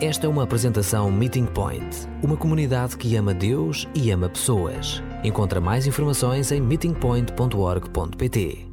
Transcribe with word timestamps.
Esta 0.00 0.26
é 0.26 0.28
uma 0.28 0.44
apresentação 0.44 1.10
Meeting 1.10 1.46
Point, 1.46 2.06
uma 2.22 2.36
comunidade 2.36 2.96
que 2.96 3.16
ama 3.16 3.34
Deus 3.34 3.88
e 3.96 4.12
ama 4.12 4.28
pessoas. 4.28 5.02
Encontra 5.24 5.60
mais 5.60 5.88
informações 5.88 6.52
em 6.52 6.60
meetingpoint.org.pt. 6.60 8.64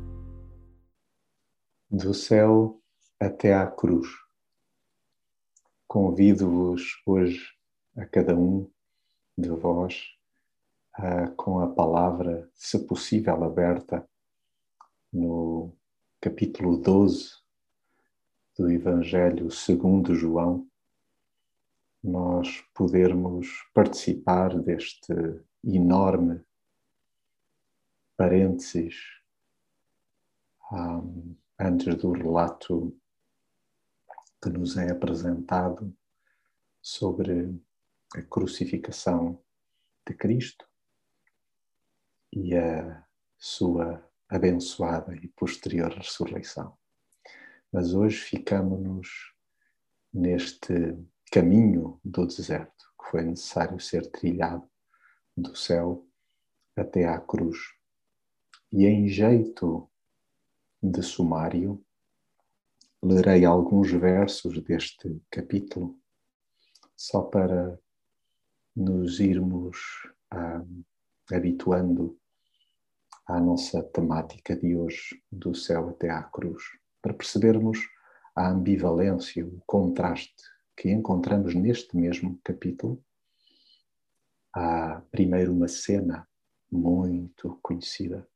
Do 1.89 2.13
céu 2.13 2.79
até 3.19 3.55
à 3.55 3.65
cruz. 3.65 4.07
Convido-vos 5.87 7.01
hoje 7.07 7.41
a 7.97 8.05
cada 8.05 8.35
um 8.35 8.69
de 9.35 9.49
vós 9.49 10.03
com 11.35 11.59
a 11.59 11.67
palavra, 11.67 12.47
se 12.53 12.77
possível, 12.85 13.43
aberta 13.43 14.07
no 15.11 15.75
capítulo 16.21 16.77
12 16.77 17.31
do 18.55 18.69
Evangelho 18.69 19.49
segundo 19.49 20.13
João, 20.13 20.67
nós 22.05 22.61
podermos 22.73 23.47
participar 23.73 24.57
deste 24.61 25.13
enorme 25.63 26.43
parênteses 28.15 28.95
um, 30.71 31.35
antes 31.59 31.95
do 31.95 32.11
relato 32.11 32.95
que 34.41 34.49
nos 34.49 34.77
é 34.77 34.91
apresentado 34.91 35.95
sobre 36.79 37.59
a 38.15 38.21
crucificação 38.21 39.41
de 40.07 40.13
Cristo 40.13 40.67
e 42.31 42.55
a 42.55 43.03
sua 43.37 44.07
abençoada 44.29 45.15
e 45.15 45.27
posterior 45.29 45.91
ressurreição. 45.91 46.77
Mas 47.71 47.95
hoje 47.95 48.17
ficamos-nos 48.17 49.33
neste 50.13 50.95
caminho 51.31 51.99
do 52.03 52.25
deserto 52.25 52.85
que 52.99 53.11
foi 53.11 53.23
necessário 53.23 53.79
ser 53.79 54.09
trilhado 54.11 54.67
do 55.35 55.55
céu 55.55 56.05
até 56.75 57.05
à 57.05 57.19
cruz. 57.19 57.57
E 58.71 58.85
em 58.85 59.07
jeito 59.07 59.89
de 60.81 61.01
sumário, 61.01 61.83
lerei 63.01 63.45
alguns 63.45 63.91
versos 63.91 64.61
deste 64.63 65.21
capítulo, 65.29 65.97
só 66.95 67.21
para 67.21 67.79
nos 68.75 69.19
irmos 69.19 69.77
ah, 70.31 70.63
habituando 71.31 72.19
à 73.25 73.39
nossa 73.39 73.81
temática 73.83 74.55
de 74.55 74.75
hoje, 74.75 75.23
do 75.31 75.55
céu 75.55 75.89
até 75.89 76.09
à 76.09 76.23
cruz 76.23 76.63
para 77.01 77.13
percebermos 77.13 77.79
a 78.35 78.49
ambivalência, 78.49 79.45
o 79.45 79.61
contraste 79.65 80.54
que 80.77 80.89
encontramos 80.89 81.55
neste 81.55 81.95
mesmo 81.95 82.39
capítulo. 82.43 83.03
Há 84.53 85.01
primeiro 85.11 85.53
uma 85.53 85.67
cena 85.67 86.27
muito 86.71 87.59
conhecida 87.61 88.27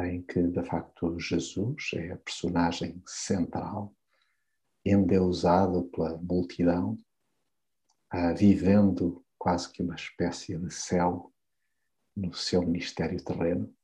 em 0.00 0.22
que, 0.22 0.42
de 0.42 0.64
facto, 0.64 1.18
Jesus 1.18 1.90
é 1.94 2.12
a 2.12 2.16
personagem 2.16 3.02
central, 3.06 3.94
endeusado 4.84 5.84
pela 5.90 6.16
multidão, 6.16 6.96
vivendo 8.36 9.24
quase 9.38 9.70
que 9.70 9.82
uma 9.82 9.94
espécie 9.94 10.56
de 10.56 10.72
céu 10.72 11.32
no 12.16 12.32
seu 12.34 12.62
ministério 12.62 13.22
terreno. 13.22 13.74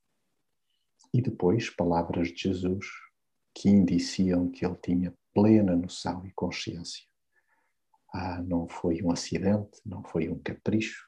E 1.12 1.20
depois, 1.20 1.68
palavras 1.70 2.28
de 2.28 2.48
Jesus 2.48 2.86
que 3.54 3.68
indiciam 3.68 4.50
que 4.50 4.64
ele 4.64 4.76
tinha 4.76 5.14
plena 5.34 5.76
noção 5.76 6.26
e 6.26 6.32
consciência. 6.32 7.04
Ah, 8.18 8.40
não 8.42 8.66
foi 8.66 9.02
um 9.02 9.10
acidente, 9.10 9.78
não 9.84 10.02
foi 10.02 10.30
um 10.30 10.38
capricho, 10.38 11.06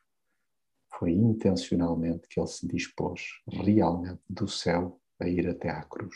foi 0.92 1.12
intencionalmente 1.12 2.28
que 2.28 2.39
ele 2.39 2.47
se 2.47 2.69
dispôs 2.69 3.23
realmente 3.47 4.20
do 4.29 4.46
céu 4.46 5.01
a 5.18 5.27
ir 5.27 5.48
até 5.48 5.70
à 5.70 5.83
cruz. 5.85 6.14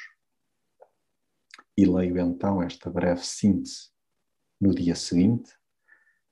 E 1.78 1.86
leio 1.86 2.19
então 2.19 2.62
esta 2.62 2.91
breve 2.91 3.25
síntese. 3.25 3.88
No 4.60 4.75
dia 4.75 4.94
seguinte, 4.94 5.50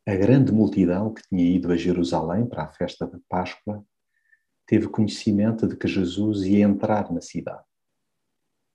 a 0.07 0.15
grande 0.15 0.53
multidão 0.53 1.15
que 1.15 1.23
tinha 1.27 1.57
ido 1.57 1.73
a 1.73 1.77
Jerusalém 1.79 2.47
para 2.47 2.65
a 2.65 2.73
festa 2.75 3.07
da 3.07 3.19
Páscoa 3.31 3.83
teve 4.67 4.89
conhecimento 4.89 5.67
de 5.67 5.75
que 5.75 5.89
Jesus 5.89 6.43
ia 6.43 6.67
entrar 6.67 7.11
na 7.11 7.23
cidade. 7.23 7.65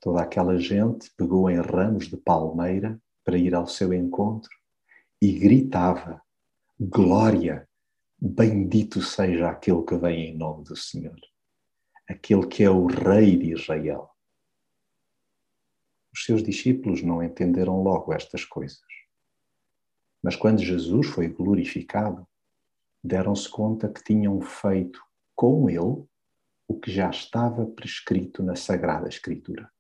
Toda 0.02 0.24
aquela 0.24 0.58
gente 0.58 1.12
pegou 1.16 1.48
em 1.48 1.62
ramos 1.62 2.08
de 2.08 2.18
palmeira 2.18 3.00
para 3.24 3.38
ir 3.38 3.54
ao 3.54 3.68
seu 3.68 3.94
encontro 3.94 4.65
e 5.22 5.32
gritava: 5.40 6.22
Glória! 6.80 7.68
Bendito 8.18 9.02
seja 9.02 9.50
aquele 9.50 9.84
que 9.84 9.96
vem 9.98 10.30
em 10.30 10.38
nome 10.38 10.64
do 10.64 10.76
Senhor, 10.76 11.20
aquele 12.08 12.48
que 12.48 12.64
é 12.64 12.70
o 12.70 12.88
Rei 12.88 13.38
de 13.38 13.54
Israel. 13.54 14.10
Os 16.14 16.24
seus 16.24 16.42
discípulos 16.42 17.02
não 17.04 17.22
entenderam 17.22 17.84
logo 17.84 18.14
estas 18.14 18.46
coisas. 18.46 18.80
Mas 20.24 20.36
quando 20.36 20.64
Jesus 20.64 21.08
foi 21.08 21.28
glorificado, 21.28 22.26
deram-se 23.04 23.50
conta 23.50 23.92
que 23.92 24.04
tinham 24.04 24.42
feito 24.42 25.04
com 25.36 25.70
ele 25.70 26.08
o 26.68 26.80
que 26.80 26.92
já 26.92 27.10
estava 27.10 27.66
prescrito 27.66 28.42
na 28.42 28.56
Sagrada 28.56 29.08
Escritura. 29.08 29.72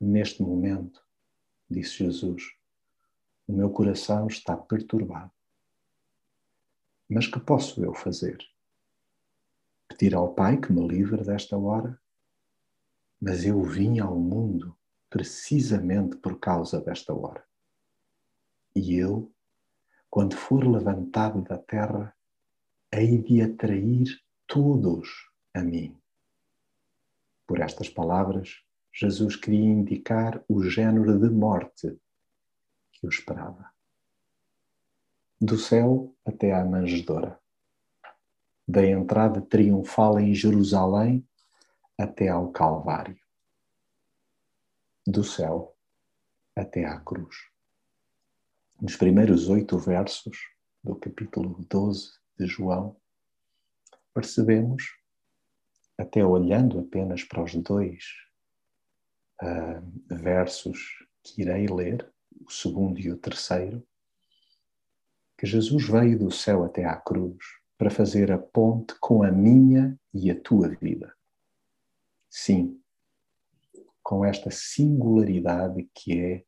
Neste 0.00 0.42
momento, 0.42 1.04
disse 1.68 1.98
Jesus, 1.98 2.44
o 3.46 3.52
meu 3.52 3.70
coração 3.70 4.26
está 4.26 4.56
perturbado. 4.56 5.30
Mas 7.08 7.26
que 7.26 7.38
posso 7.38 7.84
eu 7.84 7.94
fazer? 7.94 8.38
Pedir 9.88 10.14
ao 10.14 10.34
Pai 10.34 10.60
que 10.60 10.72
me 10.72 10.86
livre 10.86 11.22
desta 11.22 11.56
hora? 11.56 12.00
Mas 13.20 13.44
eu 13.44 13.62
vim 13.62 14.00
ao 14.00 14.18
mundo 14.18 14.76
precisamente 15.08 16.16
por 16.16 16.38
causa 16.40 16.80
desta 16.80 17.14
hora. 17.14 17.44
E 18.74 18.96
eu, 18.96 19.32
quando 20.10 20.36
for 20.36 20.66
levantado 20.66 21.40
da 21.42 21.56
terra, 21.56 22.14
hei 22.92 23.22
de 23.22 23.40
atrair 23.40 24.20
todos 24.46 25.30
a 25.54 25.62
mim. 25.62 25.96
Por 27.46 27.60
estas 27.60 27.88
palavras, 27.88 28.62
Jesus 28.92 29.36
queria 29.36 29.64
indicar 29.64 30.44
o 30.48 30.64
género 30.64 31.18
de 31.18 31.30
morte 31.30 31.96
o 33.06 33.10
esperava. 33.10 33.70
Do 35.40 35.56
céu 35.58 36.14
até 36.24 36.52
à 36.52 36.64
manjedoura, 36.64 37.38
da 38.66 38.84
entrada 38.84 39.40
triunfal 39.40 40.18
em 40.18 40.34
Jerusalém 40.34 41.26
até 41.98 42.28
ao 42.28 42.50
Calvário, 42.50 43.18
do 45.06 45.22
céu 45.22 45.76
até 46.54 46.84
à 46.84 46.98
cruz. 47.00 47.36
Nos 48.80 48.96
primeiros 48.96 49.48
oito 49.48 49.78
versos 49.78 50.36
do 50.82 50.96
capítulo 50.96 51.64
12 51.68 52.12
de 52.38 52.46
João, 52.46 52.96
percebemos, 54.12 54.84
até 55.98 56.24
olhando 56.24 56.80
apenas 56.80 57.24
para 57.24 57.42
os 57.42 57.54
dois 57.54 58.04
uh, 59.42 60.14
versos 60.14 61.06
que 61.22 61.42
irei 61.42 61.66
ler, 61.66 62.12
o 62.44 62.50
segundo 62.50 62.98
e 62.98 63.10
o 63.10 63.16
terceiro, 63.16 63.86
que 65.38 65.46
Jesus 65.46 65.88
veio 65.88 66.18
do 66.18 66.30
céu 66.30 66.64
até 66.64 66.84
à 66.84 66.96
cruz 66.96 67.44
para 67.76 67.90
fazer 67.90 68.32
a 68.32 68.38
ponte 68.38 68.94
com 68.98 69.22
a 69.22 69.30
minha 69.30 69.98
e 70.12 70.30
a 70.30 70.40
tua 70.40 70.68
vida. 70.68 71.14
Sim, 72.30 72.80
com 74.02 74.24
esta 74.24 74.50
singularidade 74.50 75.88
que 75.94 76.18
é 76.18 76.44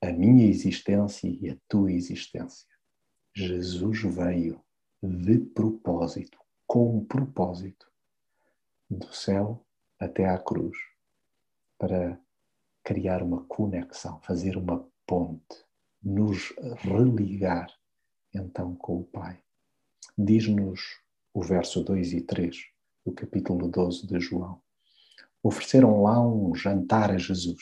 a 0.00 0.12
minha 0.12 0.46
existência 0.46 1.28
e 1.28 1.50
a 1.50 1.56
tua 1.68 1.92
existência. 1.92 2.68
Jesus 3.34 4.02
veio 4.02 4.60
de 5.02 5.38
propósito, 5.38 6.38
com 6.66 6.98
um 6.98 7.04
propósito, 7.04 7.90
do 8.90 9.12
céu 9.14 9.64
até 9.98 10.28
à 10.28 10.38
cruz, 10.38 10.76
para 11.78 12.18
criar 12.82 13.22
uma 13.22 13.44
conexão, 13.44 14.20
fazer 14.22 14.56
uma 14.56 14.86
ponte, 15.06 15.64
nos 16.02 16.52
religar 16.78 17.68
então 18.34 18.74
com 18.74 18.98
o 18.98 19.04
Pai. 19.04 19.42
Diz-nos 20.16 20.80
o 21.32 21.42
verso 21.42 21.82
2 21.82 22.12
e 22.12 22.20
3 22.22 22.56
do 23.04 23.12
capítulo 23.12 23.68
12 23.68 24.06
de 24.06 24.20
João. 24.20 24.62
Ofereceram 25.42 26.02
lá 26.02 26.20
um 26.20 26.54
jantar 26.54 27.10
a 27.10 27.18
Jesus. 27.18 27.60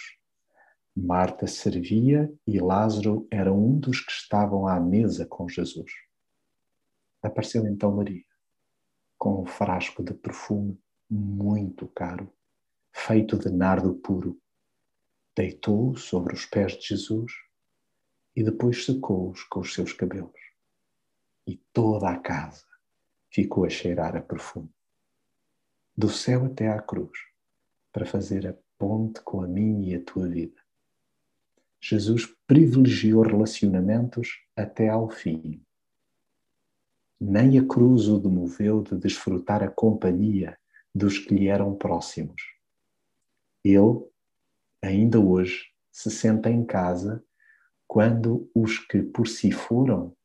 Marta 0.95 1.47
servia 1.47 2.33
e 2.47 2.59
Lázaro 2.59 3.27
era 3.31 3.53
um 3.53 3.79
dos 3.79 4.01
que 4.01 4.13
estavam 4.13 4.67
à 4.67 4.79
mesa 4.79 5.25
com 5.25 5.49
Jesus. 5.49 5.91
Apareceu 7.23 7.67
então 7.67 7.95
Maria, 7.95 8.25
com 9.17 9.43
um 9.43 9.47
frasco 9.47 10.03
de 10.03 10.15
perfume 10.15 10.79
muito 11.09 11.87
caro, 11.89 12.33
feito 12.93 13.39
de 13.39 13.51
nardo 13.51 13.95
puro 13.95 14.41
deitou 15.37 15.97
sobre 15.97 16.35
os 16.35 16.45
pés 16.47 16.73
de 16.73 16.89
Jesus 16.89 17.33
e 18.35 18.43
depois 18.43 18.85
secou-os 18.85 19.43
com 19.45 19.61
os 19.61 19.75
seus 19.75 19.93
cabelos. 19.93 20.41
E 21.47 21.57
toda 21.73 22.11
a 22.11 22.19
casa 22.19 22.67
ficou 23.31 23.65
a 23.65 23.69
cheirar 23.69 24.17
a 24.17 24.21
perfume. 24.21 24.71
Do 25.97 26.09
céu 26.09 26.47
até 26.47 26.69
à 26.69 26.81
cruz, 26.81 27.19
para 27.93 28.07
fazer 28.07 28.47
a 28.47 28.55
ponte 28.79 29.21
com 29.23 29.43
a 29.43 29.49
minha 29.49 29.93
e 29.93 29.95
a 29.97 30.05
tua 30.05 30.29
vida. 30.29 30.61
Jesus 31.81 32.27
privilegiou 32.47 33.23
relacionamentos 33.23 34.43
até 34.55 34.89
ao 34.89 35.09
fim. 35.11 35.65
Nem 37.21 37.59
a 37.59 37.67
cruz 37.67 38.09
o 38.09 38.19
demoveu 38.19 38.83
de 38.83 38.97
desfrutar 38.97 39.63
a 39.63 39.71
companhia 39.71 40.59
dos 40.95 41.19
que 41.19 41.35
lhe 41.35 41.49
eram 41.49 41.75
próximos. 41.75 42.43
Ele, 43.63 44.10
ainda 44.83 45.21
hoje, 45.21 45.71
se 45.93 46.11
senta 46.11 46.51
em 46.51 46.65
casa 46.65 47.25
quando 47.87 48.51
os 48.55 48.79
que 48.79 49.03
por 49.03 49.27
si 49.27 49.51
foram 49.51 50.17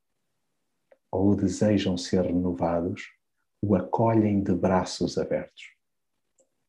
ou 1.12 1.36
desejam 1.36 1.98
ser 1.98 2.22
renovados 2.24 3.14
o 3.62 3.76
acolhem 3.76 4.44
de 4.44 4.54
braços 4.54 5.18
abertos. 5.18 5.64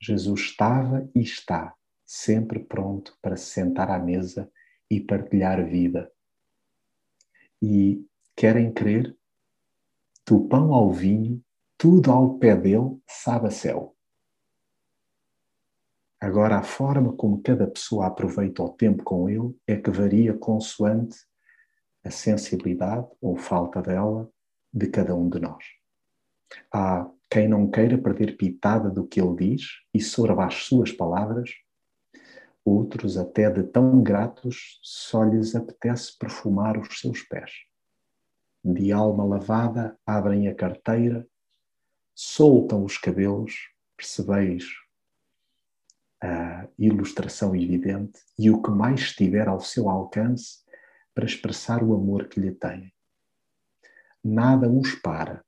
Jesus 0.00 0.41
estava 0.41 1.09
e 1.15 1.21
está 1.21 1.75
sempre 2.05 2.61
pronto 2.61 3.19
para 3.21 3.37
se 3.37 3.47
sentar 3.47 3.91
à 3.91 3.99
mesa 3.99 4.50
e 4.91 5.00
partilhar 5.00 5.65
vida. 5.67 6.11
E 7.61 8.06
querem 8.37 8.73
crer? 8.73 9.17
Do 10.27 10.47
pão 10.49 10.73
ao 10.73 10.93
vinho, 10.93 11.43
tudo 11.79 12.11
ao 12.11 12.38
pé 12.38 12.56
dele 12.56 13.00
sabe 13.06 13.49
a 13.49 13.50
céu. 13.50 13.95
Agora, 16.20 16.56
a 16.56 16.62
forma 16.62 17.12
como 17.12 17.42
cada 17.42 17.66
pessoa 17.66 18.06
aproveita 18.06 18.62
o 18.62 18.70
tempo 18.70 19.04
com 19.04 19.28
ele 19.28 19.54
é 19.66 19.76
que 19.76 19.90
varia 19.90 20.32
consoante 20.32 21.18
a 22.02 22.10
sensibilidade 22.10 23.06
ou 23.20 23.36
falta 23.36 23.82
dela 23.82 24.30
de 24.72 24.86
cada 24.88 25.14
um 25.14 25.28
de 25.28 25.38
nós. 25.38 25.64
Há 26.72 27.10
quem 27.30 27.48
não 27.48 27.70
queira 27.70 27.98
perder 27.98 28.36
pitada 28.36 28.88
do 28.88 29.06
que 29.06 29.20
ele 29.20 29.36
diz 29.36 29.62
e 29.92 30.00
sorba 30.00 30.46
as 30.46 30.54
suas 30.54 30.90
palavras, 30.90 31.50
outros, 32.64 33.18
até 33.18 33.50
de 33.50 33.64
tão 33.64 34.02
gratos, 34.02 34.80
só 34.82 35.22
lhes 35.22 35.54
apetece 35.54 36.16
perfumar 36.18 36.78
os 36.78 36.98
seus 36.98 37.22
pés. 37.22 37.50
De 38.64 38.90
alma 38.90 39.24
lavada, 39.24 39.98
abrem 40.06 40.48
a 40.48 40.54
carteira, 40.54 41.28
soltam 42.14 42.84
os 42.84 42.96
cabelos, 42.96 43.54
percebeis 43.96 44.86
a 46.22 46.66
ilustração 46.78 47.54
evidente 47.54 48.20
e 48.38 48.50
o 48.50 48.62
que 48.62 48.70
mais 48.70 49.00
estiver 49.00 49.48
ao 49.48 49.60
seu 49.60 49.88
alcance 49.88 50.64
para 51.14 51.26
expressar 51.26 51.82
o 51.82 51.94
amor 51.94 52.28
que 52.28 52.40
lhe 52.40 52.52
têm. 52.52 52.92
Nada 54.22 54.68
os 54.68 54.94
para, 54.94 55.44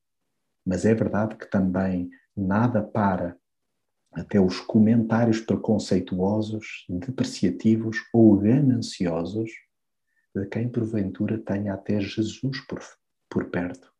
mas 0.64 0.84
é 0.84 0.94
verdade 0.94 1.36
que 1.36 1.50
também 1.50 2.10
nada 2.36 2.82
para 2.82 3.36
até 4.12 4.40
os 4.40 4.60
comentários 4.60 5.40
preconceituosos, 5.40 6.86
depreciativos 6.88 7.98
ou 8.12 8.38
gananciosos 8.38 9.50
de 10.34 10.46
quem 10.46 10.68
porventura 10.68 11.38
tenha 11.38 11.74
até 11.74 12.00
Jesus 12.00 12.60
por, 12.66 12.80
por 13.28 13.50
perto. 13.50 13.92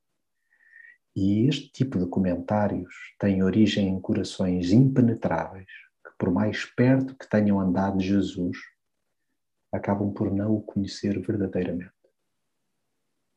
E 1.15 1.49
este 1.49 1.71
tipo 1.73 1.99
de 1.99 2.07
comentários 2.07 2.95
tem 3.19 3.43
origem 3.43 3.89
em 3.89 4.01
corações 4.01 4.71
impenetráveis, 4.71 5.67
por 6.19 6.33
mais 6.33 6.65
perto 6.65 7.17
que 7.17 7.29
tenham 7.29 7.61
andado 7.61 7.99
de 7.99 8.09
Jesus, 8.09 8.59
acabam 9.73 10.13
por 10.13 10.35
não 10.35 10.57
o 10.57 10.63
conhecer 10.63 11.21
verdadeiramente. 11.21 11.93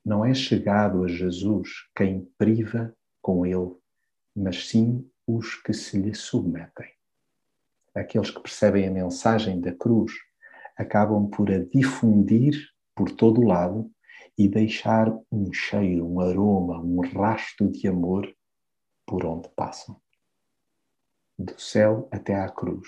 Não 0.03 0.25
é 0.25 0.33
chegado 0.33 1.03
a 1.03 1.07
Jesus 1.07 1.69
quem 1.95 2.27
priva 2.39 2.91
com 3.21 3.45
ele, 3.45 3.75
mas 4.35 4.67
sim 4.67 5.07
os 5.27 5.55
que 5.61 5.73
se 5.73 6.01
lhe 6.01 6.15
submetem. 6.15 6.89
Aqueles 7.93 8.31
que 8.31 8.41
percebem 8.41 8.87
a 8.87 8.91
mensagem 8.91 9.61
da 9.61 9.71
cruz 9.71 10.13
acabam 10.75 11.29
por 11.29 11.51
a 11.51 11.59
difundir 11.59 12.55
por 12.95 13.11
todo 13.11 13.41
o 13.41 13.45
lado 13.45 13.91
e 14.35 14.47
deixar 14.47 15.13
um 15.31 15.53
cheiro, 15.53 16.07
um 16.07 16.19
aroma, 16.19 16.79
um 16.79 17.01
rasto 17.01 17.69
de 17.69 17.87
amor 17.87 18.27
por 19.05 19.23
onde 19.23 19.49
passam 19.49 20.00
do 21.41 21.59
céu 21.59 22.07
até 22.11 22.35
à 22.35 22.49
cruz, 22.49 22.87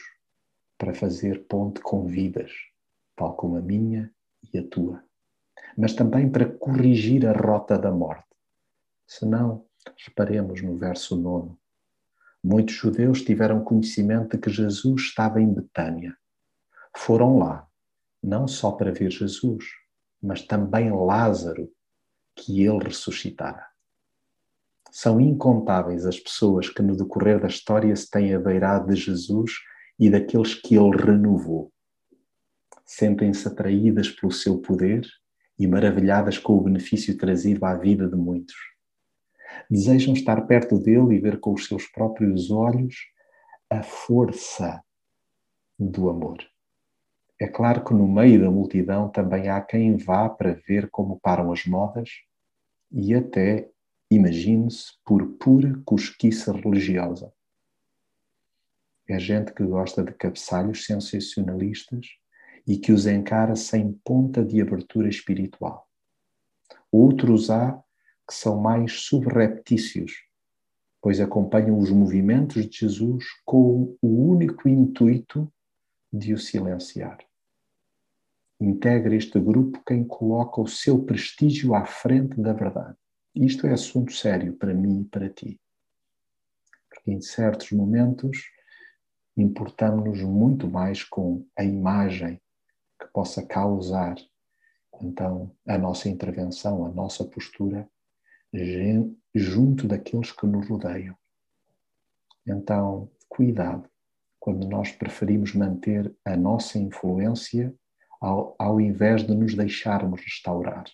para 0.77 0.93
fazer 0.93 1.45
ponte 1.47 1.81
com 1.81 2.05
vidas, 2.05 2.51
tal 3.15 3.35
como 3.35 3.57
a 3.57 3.61
minha 3.61 4.13
e 4.53 4.57
a 4.57 4.67
tua, 4.67 5.03
mas 5.77 5.93
também 5.93 6.29
para 6.29 6.45
corrigir 6.45 7.25
a 7.27 7.33
rota 7.33 7.77
da 7.77 7.91
morte. 7.91 8.27
Se 9.07 9.25
não, 9.25 9.65
reparemos 10.05 10.61
no 10.61 10.77
verso 10.77 11.15
9. 11.15 11.55
Muitos 12.43 12.75
judeus 12.75 13.21
tiveram 13.21 13.63
conhecimento 13.63 14.35
de 14.35 14.37
que 14.37 14.49
Jesus 14.49 15.03
estava 15.03 15.41
em 15.41 15.53
Betânia. 15.53 16.17
Foram 16.95 17.37
lá, 17.37 17.67
não 18.21 18.47
só 18.47 18.71
para 18.71 18.91
ver 18.91 19.11
Jesus, 19.11 19.65
mas 20.21 20.41
também 20.41 20.91
Lázaro, 20.91 21.71
que 22.35 22.63
ele 22.63 22.83
ressuscitara. 22.83 23.72
São 24.95 25.19
incontáveis 25.19 26.05
as 26.05 26.19
pessoas 26.19 26.69
que 26.69 26.83
no 26.83 26.95
decorrer 26.95 27.41
da 27.41 27.47
história 27.47 27.95
se 27.95 28.07
têm 28.07 28.31
abeirado 28.35 28.93
de 28.93 28.95
Jesus 28.95 29.51
e 29.99 30.07
daqueles 30.07 30.53
que 30.53 30.75
ele 30.75 30.95
renovou. 30.95 31.73
Sentem-se 32.85 33.47
atraídas 33.47 34.11
pelo 34.11 34.31
seu 34.31 34.59
poder 34.59 35.03
e 35.57 35.65
maravilhadas 35.65 36.37
com 36.37 36.53
o 36.53 36.61
benefício 36.61 37.17
trazido 37.17 37.65
à 37.65 37.73
vida 37.73 38.07
de 38.07 38.15
muitos. 38.15 38.53
Desejam 39.67 40.13
estar 40.13 40.45
perto 40.45 40.77
dele 40.77 41.15
e 41.15 41.19
ver 41.19 41.39
com 41.39 41.53
os 41.53 41.65
seus 41.65 41.87
próprios 41.87 42.51
olhos 42.51 42.95
a 43.71 43.81
força 43.81 44.79
do 45.79 46.07
amor. 46.07 46.37
É 47.41 47.47
claro 47.47 47.83
que 47.83 47.95
no 47.95 48.07
meio 48.07 48.39
da 48.39 48.51
multidão 48.51 49.09
também 49.09 49.49
há 49.49 49.59
quem 49.59 49.97
vá 49.97 50.29
para 50.29 50.53
ver 50.67 50.87
como 50.91 51.19
param 51.19 51.51
as 51.51 51.65
modas 51.65 52.11
e 52.91 53.15
até 53.15 53.72
imagine-se 54.15 54.93
por 55.05 55.25
pura 55.37 55.81
cosquice 55.85 56.51
religiosa. 56.51 57.33
É 59.07 59.19
gente 59.19 59.53
que 59.53 59.63
gosta 59.63 60.03
de 60.03 60.13
cabeçalhos 60.13 60.85
sensacionalistas 60.85 62.07
e 62.65 62.77
que 62.77 62.91
os 62.91 63.05
encara 63.05 63.55
sem 63.55 63.93
ponta 64.03 64.43
de 64.43 64.61
abertura 64.61 65.09
espiritual. 65.09 65.87
Outros 66.91 67.49
há 67.49 67.73
que 68.27 68.33
são 68.33 68.59
mais 68.59 69.01
subreptícios, 69.01 70.23
pois 71.01 71.19
acompanham 71.19 71.77
os 71.77 71.91
movimentos 71.91 72.65
de 72.65 72.77
Jesus 72.77 73.25
com 73.43 73.97
o 74.01 74.29
único 74.29 74.69
intuito 74.69 75.51
de 76.11 76.33
o 76.33 76.37
silenciar. 76.37 77.17
Integra 78.61 79.13
este 79.13 79.37
grupo 79.39 79.83
quem 79.85 80.05
coloca 80.05 80.61
o 80.61 80.67
seu 80.67 81.03
prestígio 81.03 81.75
à 81.75 81.83
frente 81.83 82.39
da 82.39 82.53
verdade. 82.53 83.02
Isto 83.35 83.65
é 83.65 83.73
assunto 83.73 84.13
sério 84.13 84.53
para 84.53 84.75
mim 84.75 85.01
e 85.01 85.05
para 85.05 85.27
ti. 85.27 85.59
Porque 86.89 87.11
em 87.11 87.19
certos 87.19 87.71
momentos 87.71 88.37
importamos-nos 89.35 90.21
muito 90.21 90.67
mais 90.67 91.03
com 91.03 91.43
a 91.57 91.63
imagem 91.63 92.39
que 92.99 93.07
possa 93.07 93.43
causar 93.43 94.15
então 95.01 95.51
a 95.67 95.77
nossa 95.79 96.07
intervenção, 96.07 96.85
a 96.85 96.89
nossa 96.89 97.25
postura 97.25 97.89
junto 99.33 99.87
daqueles 99.87 100.31
que 100.31 100.45
nos 100.45 100.69
rodeiam. 100.69 101.17
Então, 102.45 103.09
cuidado 103.27 103.89
quando 104.39 104.67
nós 104.67 104.91
preferimos 104.91 105.55
manter 105.55 106.15
a 106.23 106.37
nossa 106.37 106.77
influência 106.77 107.73
ao, 108.21 108.55
ao 108.59 108.79
invés 108.79 109.25
de 109.25 109.33
nos 109.33 109.55
deixarmos 109.55 110.21
restaurar 110.21 110.85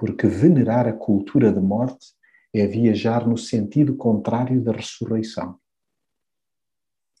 porque 0.00 0.26
venerar 0.26 0.88
a 0.88 0.94
cultura 0.94 1.52
de 1.52 1.60
morte 1.60 2.06
é 2.54 2.66
viajar 2.66 3.28
no 3.28 3.36
sentido 3.36 3.94
contrário 3.94 4.58
da 4.64 4.72
ressurreição. 4.72 5.60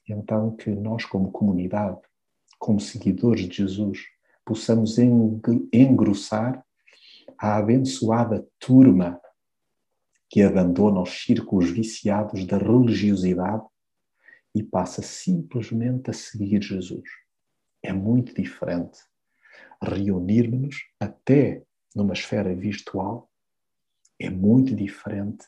Então, 0.08 0.56
que 0.56 0.70
nós, 0.70 1.04
como 1.04 1.30
comunidade, 1.30 2.00
como 2.58 2.80
seguidores 2.80 3.46
de 3.46 3.58
Jesus, 3.58 4.06
possamos 4.46 4.96
engrossar 5.70 6.64
a 7.38 7.58
abençoada 7.58 8.48
turma 8.58 9.20
que 10.30 10.42
abandona 10.42 11.02
os 11.02 11.10
círculos 11.10 11.68
viciados 11.68 12.46
da 12.46 12.56
religiosidade 12.56 13.62
e 14.54 14.62
passa 14.62 15.02
simplesmente 15.02 16.08
a 16.08 16.14
seguir 16.14 16.62
Jesus. 16.62 17.04
É 17.82 17.92
muito 17.92 18.34
diferente 18.34 19.00
reunirmos-nos 19.82 20.76
até 20.98 21.62
numa 21.94 22.12
esfera 22.12 22.54
virtual 22.54 23.30
é 24.18 24.28
muito 24.30 24.74
diferente 24.74 25.46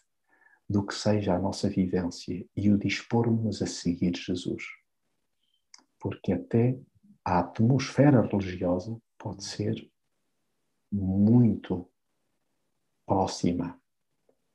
do 0.69 0.85
que 0.85 0.95
seja 0.95 1.35
a 1.35 1.39
nossa 1.39 1.69
vivência 1.69 2.47
e 2.57 2.71
o 2.71 2.79
dispormos 2.79 3.61
a 3.61 3.67
seguir 3.67 4.17
Jesus. 4.17 4.65
Porque 6.01 6.33
até 6.33 6.79
a 7.25 7.41
atmosfera 7.41 8.23
religiosa 8.23 8.99
pode 9.19 9.45
ser 9.45 9.91
muito 10.91 11.89
próxima 13.07 13.81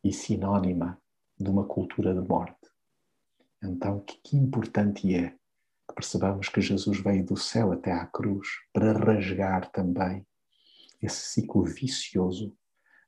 e 0.03 0.11
sinónima 0.11 1.01
de 1.39 1.49
uma 1.49 1.65
cultura 1.65 2.13
de 2.13 2.27
morte. 2.27 2.55
Então, 3.63 3.99
que, 4.01 4.17
que 4.21 4.37
importante 4.37 5.13
é 5.13 5.29
que 5.87 5.95
percebamos 5.95 6.49
que 6.49 6.61
Jesus 6.61 6.99
veio 6.99 7.25
do 7.25 7.37
céu 7.37 7.71
até 7.71 7.91
à 7.91 8.05
cruz 8.05 8.47
para 8.73 8.93
rasgar 8.93 9.71
também 9.71 10.25
esse 11.01 11.33
ciclo 11.33 11.63
vicioso 11.63 12.55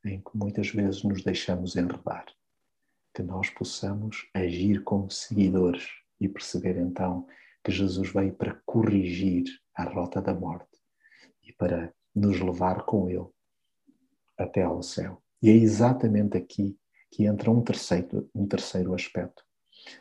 em 0.05 0.22
que 0.22 0.38
muitas 0.38 0.69
vezes 0.69 1.03
nos 1.03 1.24
deixamos 1.24 1.75
enredar. 1.75 2.25
Que 3.13 3.24
nós 3.24 3.50
possamos 3.50 4.29
agir 4.34 4.84
como 4.84 5.10
seguidores 5.10 5.88
e 6.19 6.27
perceber 6.27 6.77
então 6.77 7.27
que 7.63 7.72
Jesus 7.72 8.12
veio 8.12 8.34
para 8.34 8.62
corrigir 8.65 9.46
a 9.75 9.84
rota 9.84 10.22
da 10.22 10.34
morte 10.34 10.77
e 11.43 11.51
para 11.53 11.93
nos 12.15 12.39
levar 12.39 12.86
com 12.86 13.10
Ele 13.10 13.27
até 14.38 14.63
ao 14.63 14.81
céu. 14.81 15.22
E 15.41 15.50
é 15.50 15.53
exatamente 15.53 16.38
aqui 16.38 16.77
que 17.12 17.25
entra 17.25 17.50
um 17.50 17.62
terceiro, 17.62 18.29
um 18.34 18.48
terceiro 18.48 18.93
aspecto. 18.93 19.43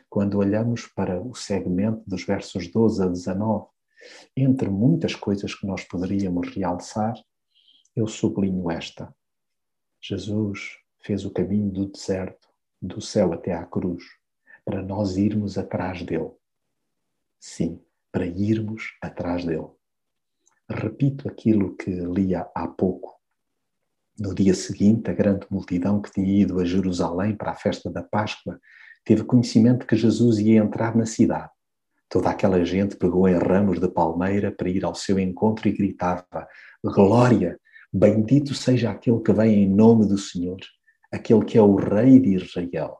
Quando 0.09 0.37
olhamos 0.37 0.85
para 0.87 1.21
o 1.21 1.33
segmento 1.33 2.03
dos 2.07 2.23
versos 2.23 2.67
12 2.67 3.03
a 3.03 3.07
19, 3.07 3.67
entre 4.35 4.69
muitas 4.69 5.15
coisas 5.15 5.53
que 5.53 5.65
nós 5.65 5.83
poderíamos 5.83 6.49
realçar, 6.49 7.13
eu 7.99 8.07
sublinho 8.07 8.71
esta. 8.71 9.13
Jesus 10.01 10.77
fez 11.01 11.25
o 11.25 11.31
caminho 11.31 11.69
do 11.69 11.85
deserto, 11.87 12.47
do 12.81 13.01
céu 13.01 13.33
até 13.33 13.53
à 13.53 13.65
cruz, 13.65 14.03
para 14.63 14.81
nós 14.81 15.17
irmos 15.17 15.57
atrás 15.57 16.01
dele. 16.03 16.31
Sim, 17.39 17.81
para 18.11 18.25
irmos 18.25 18.95
atrás 19.01 19.43
dele. 19.45 19.67
Repito 20.69 21.27
aquilo 21.27 21.75
que 21.75 21.89
lia 21.89 22.49
há 22.55 22.67
pouco. 22.67 23.19
No 24.17 24.33
dia 24.35 24.53
seguinte, 24.53 25.09
a 25.09 25.13
grande 25.13 25.47
multidão 25.49 26.01
que 26.01 26.11
tinha 26.11 26.41
ido 26.41 26.59
a 26.59 26.65
Jerusalém 26.65 27.35
para 27.35 27.51
a 27.51 27.55
festa 27.55 27.89
da 27.89 28.03
Páscoa 28.03 28.59
teve 29.03 29.23
conhecimento 29.23 29.87
que 29.87 29.95
Jesus 29.95 30.39
ia 30.39 30.59
entrar 30.59 30.95
na 30.95 31.05
cidade. 31.05 31.51
Toda 32.07 32.29
aquela 32.29 32.63
gente 32.65 32.95
pegou 32.95 33.27
em 33.27 33.37
ramos 33.37 33.79
de 33.79 33.87
palmeira 33.87 34.51
para 34.51 34.69
ir 34.69 34.83
ao 34.83 34.95
seu 34.95 35.19
encontro 35.19 35.67
e 35.67 35.71
gritava: 35.71 36.47
Glória! 36.83 37.59
Bendito 37.91 38.53
seja 38.53 38.91
aquele 38.91 39.19
que 39.21 39.33
vem 39.33 39.63
em 39.63 39.67
nome 39.67 40.07
do 40.07 40.17
Senhor, 40.17 40.59
aquele 41.11 41.43
que 41.43 41.57
é 41.57 41.61
o 41.61 41.75
Rei 41.75 42.19
de 42.19 42.35
Israel. 42.35 42.99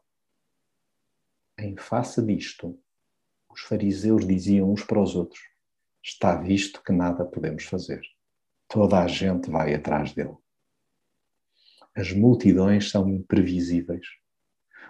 Em 1.59 1.77
face 1.77 2.25
disto, 2.25 2.79
os 3.51 3.61
fariseus 3.61 4.25
diziam 4.25 4.71
uns 4.71 4.83
para 4.83 4.99
os 4.99 5.15
outros: 5.15 5.41
Está 6.03 6.41
visto 6.41 6.81
que 6.83 6.91
nada 6.91 7.23
podemos 7.23 7.65
fazer. 7.65 8.01
Toda 8.67 8.99
a 8.99 9.07
gente 9.07 9.49
vai 9.49 9.75
atrás 9.75 10.13
dele. 10.13 10.35
As 11.95 12.11
multidões 12.11 12.89
são 12.89 13.07
imprevisíveis. 13.09 14.07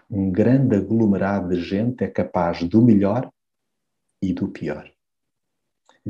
Um 0.09 0.31
grande 0.31 0.77
aglomerado 0.77 1.49
de 1.49 1.61
gente 1.61 2.03
é 2.03 2.07
capaz 2.07 2.63
do 2.63 2.81
melhor 2.81 3.29
e 4.21 4.33
do 4.33 4.47
pior. 4.47 4.89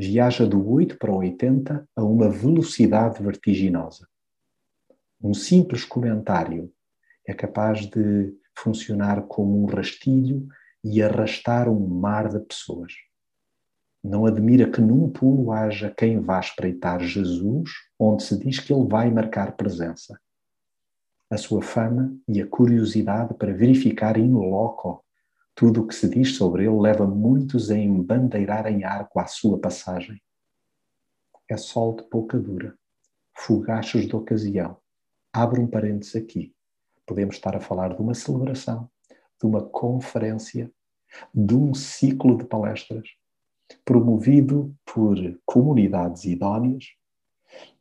Viaja 0.02 0.46
do 0.46 0.66
8 0.66 0.96
para 0.96 1.12
o 1.12 1.18
80 1.18 1.86
a 1.94 2.02
uma 2.02 2.30
velocidade 2.30 3.22
vertiginosa. 3.22 4.08
Um 5.22 5.34
simples 5.34 5.84
comentário 5.84 6.72
é 7.28 7.34
capaz 7.34 7.80
de 7.80 8.34
funcionar 8.56 9.20
como 9.24 9.62
um 9.62 9.66
rastilho 9.66 10.48
e 10.82 11.02
arrastar 11.02 11.68
um 11.68 11.86
mar 11.86 12.30
de 12.30 12.40
pessoas. 12.40 12.94
Não 14.02 14.24
admira 14.24 14.70
que 14.70 14.80
num 14.80 15.10
pulo 15.10 15.52
haja 15.52 15.92
quem 15.94 16.18
vá 16.18 16.40
espreitar 16.40 17.02
Jesus, 17.02 17.70
onde 17.98 18.22
se 18.22 18.38
diz 18.38 18.58
que 18.58 18.72
ele 18.72 18.88
vai 18.88 19.10
marcar 19.10 19.54
presença. 19.54 20.18
A 21.28 21.36
sua 21.36 21.60
fama 21.60 22.10
e 22.26 22.40
a 22.40 22.46
curiosidade 22.46 23.34
para 23.34 23.52
verificar 23.52 24.16
in 24.16 24.32
loco 24.32 25.04
tudo 25.60 25.82
o 25.82 25.86
que 25.86 25.94
se 25.94 26.08
diz 26.08 26.38
sobre 26.38 26.64
ele 26.64 26.80
leva 26.80 27.06
muitos 27.06 27.70
a 27.70 27.76
embandeirar 27.76 28.66
em 28.66 28.82
arco 28.82 29.20
à 29.20 29.26
sua 29.26 29.60
passagem. 29.60 30.18
É 31.50 31.54
sol 31.58 31.96
de 31.96 32.02
pouca 32.04 32.38
dura, 32.38 32.74
fogachos 33.36 34.06
de 34.06 34.16
ocasião. 34.16 34.78
Abro 35.30 35.60
um 35.60 35.66
parênteses 35.66 36.16
aqui. 36.16 36.54
Podemos 37.04 37.34
estar 37.34 37.54
a 37.54 37.60
falar 37.60 37.94
de 37.94 38.00
uma 38.00 38.14
celebração, 38.14 38.90
de 39.38 39.46
uma 39.46 39.62
conferência, 39.62 40.72
de 41.34 41.54
um 41.54 41.74
ciclo 41.74 42.38
de 42.38 42.46
palestras, 42.46 43.10
promovido 43.84 44.74
por 44.86 45.14
comunidades 45.44 46.24
idóneas, 46.24 46.86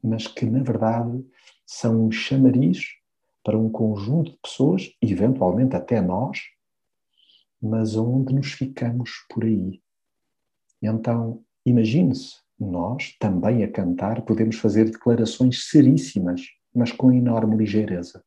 mas 0.04 0.28
que, 0.28 0.46
na 0.46 0.62
verdade, 0.62 1.26
são 1.66 2.08
um 2.08 2.12
chamariz 2.12 2.88
para 3.42 3.58
um 3.58 3.72
conjunto 3.72 4.32
de 4.32 4.40
pessoas, 4.44 4.92
eventualmente 5.02 5.78
até 5.78 6.02
nós, 6.02 6.40
mas 7.62 7.96
onde 7.96 8.34
nos 8.34 8.52
ficamos 8.54 9.12
por 9.30 9.44
aí. 9.44 9.82
Então, 10.82 11.44
imagine-se, 11.66 12.36
nós, 12.60 13.16
também 13.20 13.64
a 13.64 13.72
cantar, 13.72 14.22
podemos 14.24 14.58
fazer 14.58 14.86
declarações 14.86 15.70
seríssimas, 15.70 16.42
mas 16.74 16.92
com 16.92 17.12
enorme 17.12 17.56
ligeireza. 17.58 18.24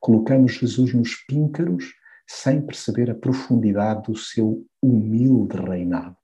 Colocamos 0.00 0.54
Jesus 0.54 0.92
nos 0.92 1.14
píncaros 1.26 1.92
sem 2.26 2.60
perceber 2.60 3.10
a 3.10 3.14
profundidade 3.14 4.10
do 4.10 4.16
seu 4.16 4.66
humilde 4.80 5.56
reinado. 5.56 6.16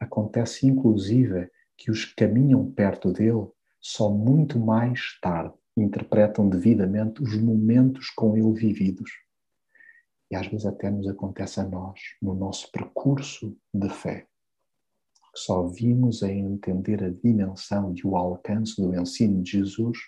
Acontece, 0.00 0.66
inclusive, 0.66 1.48
que 1.76 1.90
os 1.90 2.04
que 2.04 2.14
caminham 2.16 2.70
perto 2.72 3.12
dele 3.12 3.48
só 3.80 4.10
muito 4.10 4.58
mais 4.58 5.18
tarde 5.20 5.54
interpretam 5.76 6.48
devidamente 6.48 7.22
os 7.22 7.36
momentos 7.36 8.10
com 8.10 8.36
ele 8.36 8.52
vividos. 8.52 9.10
E 10.30 10.36
às 10.36 10.46
vezes 10.46 10.66
até 10.66 10.90
nos 10.90 11.06
acontece 11.06 11.60
a 11.60 11.64
nós, 11.64 12.00
no 12.20 12.34
nosso 12.34 12.70
percurso 12.72 13.56
de 13.72 13.88
fé. 13.88 14.26
Só 15.34 15.68
vimos 15.68 16.22
a 16.22 16.32
entender 16.32 17.04
a 17.04 17.10
dimensão 17.10 17.94
e 17.94 18.06
o 18.06 18.16
alcance 18.16 18.80
do 18.80 18.94
ensino 18.98 19.42
de 19.42 19.52
Jesus 19.52 19.98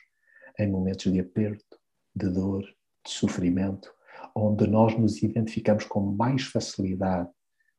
em 0.59 0.71
momentos 0.71 1.13
de 1.13 1.21
aperto, 1.21 1.79
de 2.17 2.29
dor, 2.31 2.63
de 2.63 3.13
sofrimento, 3.13 3.93
onde 4.35 4.67
nós 4.67 4.99
nos 4.99 5.23
identificamos 5.23 5.85
com 5.85 6.01
mais 6.01 6.45
facilidade 6.45 7.31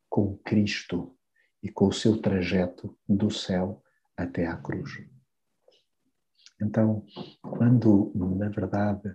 com 0.10 0.38
Cristo 0.38 1.15
e 1.62 1.69
com 1.69 1.88
o 1.88 1.93
seu 1.93 2.22
trajeto 2.22 2.98
do 3.08 3.29
céu 3.29 3.84
até 4.15 4.48
à 4.48 4.55
cruz. 4.58 4.91
Então, 6.62 7.05
quando, 7.41 8.12
na 8.15 8.50
verdade, 8.50 9.10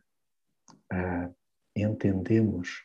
uh, 0.92 1.34
entendemos 1.76 2.82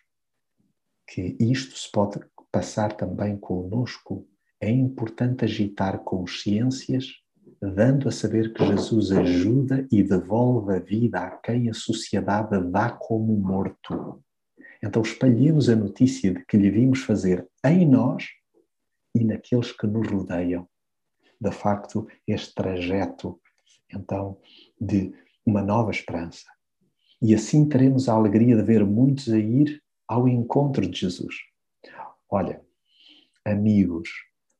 que 1.10 1.36
isto 1.39 1.75
se 1.75 1.92
pode 1.92 2.20
passar 2.51 2.94
também 2.94 3.36
conosco, 3.36 4.28
é 4.62 4.70
importante 4.70 5.44
agitar 5.44 6.00
consciências, 6.04 7.08
dando 7.60 8.08
a 8.08 8.12
saber 8.12 8.54
que 8.54 8.63
Jesus 8.63 9.12
ajuda 9.12 9.88
e 9.92 10.04
devolve 10.04 10.75
a 10.75 10.80
vida 10.80 11.20
a 11.20 11.32
quem 11.38 11.68
a 11.68 11.74
sociedade 11.74 12.63
dá 12.70 12.92
como 12.92 13.36
morto. 13.36 14.24
Então 14.84 15.01
espalhemos 15.01 15.68
a 15.68 15.75
notícia 15.75 16.34
de 16.34 16.46
que 16.46 16.58
lhe 16.58 16.70
vimos 16.70 17.01
fazer 17.01 17.48
em 17.66 17.88
nós 17.88 18.25
e 19.16 19.24
naqueles 19.24 19.72
que 19.72 19.88
nos 19.88 20.08
rodeiam. 20.08 20.68
De 21.42 21.51
facto, 21.51 22.08
este 22.28 22.54
trajeto, 22.54 23.39
então, 23.92 24.38
de 24.80 25.12
uma 25.46 25.63
nova 25.63 25.89
esperança. 25.89 26.46
E 27.22 27.34
assim 27.34 27.68
teremos 27.68 28.08
a 28.08 28.13
alegria 28.13 28.56
de 28.56 28.62
ver 28.62 28.86
muitos 28.86 29.28
a 29.30 29.38
ir 29.39 29.82
ao 30.10 30.28
encontro 30.28 30.86
de 30.86 31.00
Jesus. 31.00 31.36
Olha, 32.30 32.62
amigos, 33.46 34.10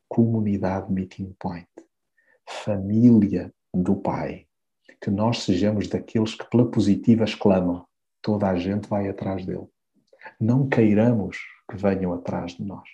comunidade 0.08 0.92
Meeting 0.92 1.36
Point, 1.40 1.68
família 2.48 3.54
do 3.74 3.96
Pai, 3.96 4.46
que 5.02 5.10
nós 5.10 5.44
sejamos 5.44 5.88
daqueles 5.88 6.36
que 6.36 6.50
pela 6.50 6.70
positiva 6.70 7.24
exclamam: 7.24 7.86
toda 8.22 8.48
a 8.48 8.56
gente 8.56 8.88
vai 8.88 9.10
atrás 9.10 9.46
dele 9.46 9.68
não 10.40 10.68
queiramos 10.68 11.38
que 11.70 11.78
venham 11.78 12.14
atrás 12.14 12.54
de 12.56 12.64
nós. 12.64 12.88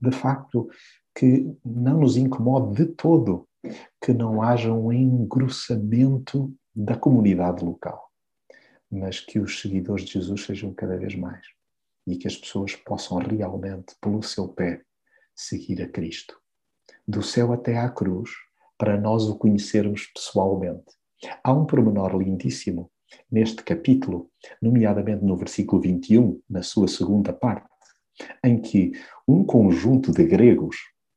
De 0.00 0.10
facto, 0.10 0.68
que 1.14 1.56
não 1.64 2.00
nos 2.00 2.16
incomode 2.16 2.74
de 2.74 2.92
todo 2.92 3.48
que 4.02 4.12
não 4.12 4.42
haja 4.42 4.72
um 4.72 4.92
engrossamento 4.92 6.54
da 6.74 6.96
comunidade 6.96 7.64
local, 7.64 8.10
mas 8.90 9.20
que 9.20 9.38
os 9.38 9.60
seguidores 9.60 10.04
de 10.04 10.12
Jesus 10.12 10.44
sejam 10.44 10.74
cada 10.74 10.98
vez 10.98 11.14
mais 11.14 11.46
e 12.06 12.16
que 12.16 12.26
as 12.26 12.36
pessoas 12.36 12.76
possam 12.76 13.18
realmente, 13.18 13.94
pelo 14.00 14.22
seu 14.22 14.48
pé, 14.48 14.82
seguir 15.34 15.82
a 15.82 15.88
Cristo. 15.88 16.38
Do 17.06 17.22
céu 17.22 17.52
até 17.52 17.76
à 17.78 17.88
cruz, 17.88 18.30
para 18.78 19.00
nós 19.00 19.24
o 19.24 19.36
conhecermos 19.36 20.06
pessoalmente. 20.14 20.92
Há 21.42 21.52
um 21.52 21.64
pormenor 21.64 22.16
lindíssimo 22.16 22.90
neste 23.30 23.62
capítulo, 23.62 24.30
nomeadamente 24.60 25.24
no 25.24 25.36
versículo 25.36 25.80
21, 25.80 26.40
na 26.48 26.62
sua 26.62 26.88
segunda 26.88 27.32
parte, 27.32 27.68
em 28.44 28.60
que 28.60 28.92
um 29.26 29.44
conjunto 29.44 30.12
de 30.12 30.24
gregos, 30.24 30.76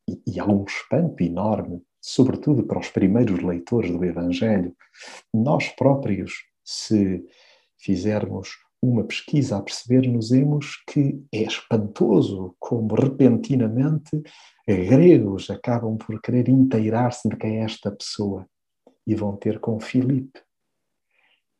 e, 0.10 0.22
e 0.25 0.39
há 0.39 0.46
um 0.46 0.63
espanto 0.63 1.22
enorme 1.24 1.82
sobretudo 2.08 2.63
para 2.63 2.79
os 2.79 2.89
primeiros 2.89 3.41
leitores 3.44 3.91
do 3.91 4.03
Evangelho, 4.03 4.74
nós 5.34 5.67
próprios, 5.67 6.46
se 6.63 7.22
fizermos 7.77 8.50
uma 8.81 9.03
pesquisa 9.03 9.57
a 9.57 9.62
perceber-nos-emos 9.62 10.84
que 10.88 11.24
é 11.31 11.41
espantoso 11.43 12.55
como 12.60 12.93
repentinamente 12.96 14.22
gregos 14.67 15.50
acabam 15.50 15.98
por 15.98 16.22
querer 16.22 16.48
inteirar-se 16.50 17.27
de 17.27 17.36
quem 17.36 17.60
é 17.60 17.63
esta 17.63 17.91
pessoa 17.91 18.48
e 19.05 19.15
vão 19.15 19.36
ter 19.36 19.60
com 19.60 19.79
Filipe 19.79 20.41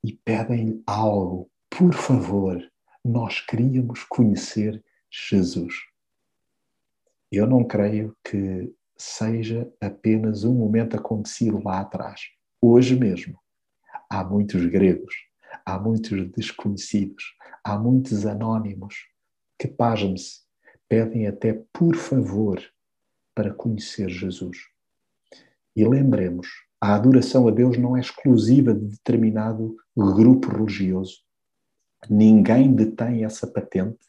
e 0.03 0.13
pedem 0.13 0.83
algo, 0.86 1.50
por 1.69 1.93
favor, 1.93 2.62
nós 3.03 3.41
queríamos 3.41 4.03
conhecer 4.03 4.83
Jesus. 5.09 5.74
Eu 7.31 7.47
não 7.47 7.63
creio 7.63 8.15
que 8.24 8.74
seja 8.97 9.71
apenas 9.81 10.43
um 10.43 10.53
momento 10.53 10.95
acontecido 10.95 11.62
lá 11.63 11.81
atrás. 11.81 12.21
Hoje 12.62 12.95
mesmo, 12.95 13.39
há 14.09 14.24
muitos 14.24 14.65
gregos 14.65 15.26
há 15.67 15.77
muitos 15.77 16.31
desconhecidos, 16.31 17.36
há 17.62 17.77
muitos 17.77 18.25
anónimos 18.25 18.95
que, 19.59 19.67
pasmem-se, 19.67 20.39
pedem 20.88 21.27
até 21.27 21.62
por 21.74 21.93
favor 21.97 22.63
para 23.36 23.53
conhecer 23.53 24.09
Jesus. 24.09 24.59
E 25.75 25.86
lembremos, 25.86 26.47
a 26.79 26.95
adoração 26.95 27.50
a 27.50 27.51
Deus 27.51 27.77
não 27.77 27.97
é 27.97 28.00
exclusiva 28.00 28.74
de 28.74 28.86
determinado 28.86 29.75
grupo 29.93 30.50
religioso. 30.50 31.17
Ninguém 32.09 32.74
detém 32.74 33.25
essa 33.25 33.45
patente, 33.45 34.00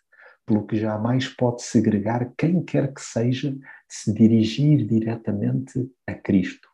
pelo 0.46 0.64
que 0.64 0.76
jamais 0.76 1.26
pode 1.26 1.62
segregar 1.62 2.32
quem 2.38 2.62
quer 2.62 2.94
que 2.94 3.00
seja 3.00 3.58
se 3.88 4.14
dirigir 4.14 4.86
diretamente 4.86 5.90
a 6.06 6.14
Cristo. 6.14 6.68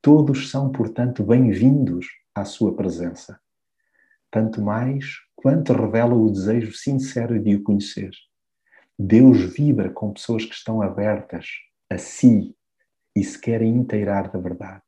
Todos 0.00 0.48
são, 0.48 0.70
portanto, 0.70 1.24
bem-vindos 1.24 2.06
à 2.32 2.44
sua 2.44 2.76
presença 2.76 3.42
tanto 4.32 4.62
mais 4.62 5.04
quanto 5.36 5.74
revela 5.74 6.14
o 6.14 6.30
desejo 6.30 6.72
sincero 6.72 7.38
de 7.38 7.54
o 7.54 7.62
conhecer. 7.62 8.10
Deus 8.98 9.54
vibra 9.54 9.90
com 9.90 10.12
pessoas 10.12 10.44
que 10.44 10.54
estão 10.54 10.80
abertas 10.80 11.46
a 11.90 11.98
si 11.98 12.56
e 13.14 13.22
se 13.22 13.38
querem 13.38 13.76
inteirar 13.76 14.32
da 14.32 14.38
verdade. 14.38 14.80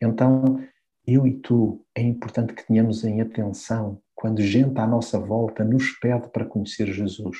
Então, 0.00 0.62
eu 1.06 1.26
e 1.26 1.32
tu, 1.38 1.84
é 1.94 2.02
importante 2.02 2.52
que 2.52 2.66
tenhamos 2.66 3.04
em 3.04 3.22
atenção 3.22 4.02
quando 4.14 4.42
gente 4.42 4.78
à 4.78 4.86
nossa 4.86 5.18
volta 5.18 5.64
nos 5.64 5.90
pede 5.98 6.28
para 6.28 6.44
conhecer 6.44 6.92
Jesus. 6.92 7.38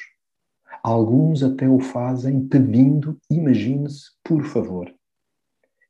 Alguns 0.82 1.42
até 1.42 1.68
o 1.68 1.78
fazem 1.78 2.48
pedindo, 2.48 3.18
imagine-se, 3.30 4.12
por 4.22 4.44
favor. 4.44 4.94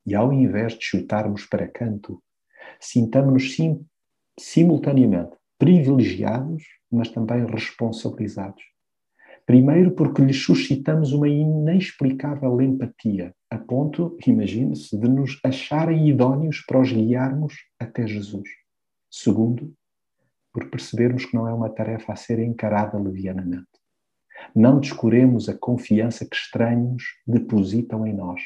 E 0.05 0.15
ao 0.15 0.33
invés 0.33 0.73
de 0.75 0.85
chutarmos 0.85 1.47
para 1.47 1.69
canto, 1.69 2.21
sintamos-nos 2.81 3.55
sim, 3.55 3.87
simultaneamente 4.39 5.37
privilegiados, 5.59 6.63
mas 6.91 7.09
também 7.11 7.47
responsabilizados. 7.47 8.63
Primeiro, 9.47 9.93
porque 9.93 10.23
lhes 10.23 10.43
suscitamos 10.43 11.13
uma 11.13 11.29
inexplicável 11.29 12.63
empatia, 12.63 13.35
a 13.51 13.59
ponto, 13.59 14.17
imagine-se, 14.27 14.99
de 14.99 15.09
nos 15.09 15.39
acharem 15.45 16.09
idóneos 16.09 16.63
para 16.67 16.81
os 16.81 16.91
guiarmos 16.91 17.55
até 17.79 18.07
Jesus. 18.07 18.49
Segundo, 19.11 19.75
por 20.53 20.71
percebermos 20.71 21.27
que 21.27 21.35
não 21.35 21.47
é 21.47 21.53
uma 21.53 21.69
tarefa 21.69 22.13
a 22.13 22.17
ser 22.17 22.39
encarada 22.39 22.99
levianamente. 22.99 23.67
Não 24.55 24.81
descuremos 24.81 25.49
a 25.49 25.57
confiança 25.57 26.25
que 26.25 26.37
estranhos 26.37 27.03
depositam 27.27 28.07
em 28.07 28.15
nós. 28.15 28.41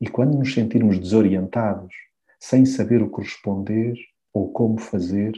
E 0.00 0.08
quando 0.08 0.36
nos 0.36 0.52
sentirmos 0.52 0.98
desorientados, 0.98 1.94
sem 2.40 2.66
saber 2.66 3.02
o 3.02 3.10
que 3.10 3.20
responder 3.20 3.94
ou 4.32 4.50
como 4.52 4.78
fazer, 4.78 5.32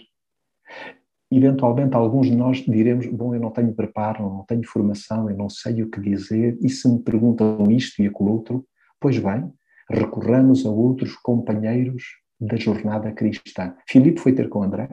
Eventualmente, 1.31 1.97
alguns 1.97 2.29
de 2.29 2.37
nós 2.37 2.59
diremos: 2.59 3.07
Bom, 3.07 3.35
eu 3.35 3.41
não 3.41 3.51
tenho 3.51 3.75
preparo, 3.75 4.23
não 4.23 4.45
tenho 4.45 4.67
formação, 4.67 5.29
eu 5.29 5.37
não 5.37 5.49
sei 5.49 5.83
o 5.83 5.91
que 5.91 6.01
dizer, 6.01 6.57
e 6.61 6.69
se 6.69 6.89
me 6.89 7.01
perguntam 7.01 7.71
isto 7.71 8.01
e 8.03 8.07
aquilo 8.07 8.33
outro, 8.33 8.67
pois 9.01 9.19
bem, 9.19 9.53
recorramos 9.91 10.65
a 10.65 10.71
outros 10.71 11.17
companheiros 11.17 12.05
da 12.41 12.57
jornada 12.57 13.11
cristã. 13.13 13.75
Filipe 13.89 14.21
foi 14.21 14.33
ter 14.33 14.49
com 14.49 14.63
André 14.63 14.89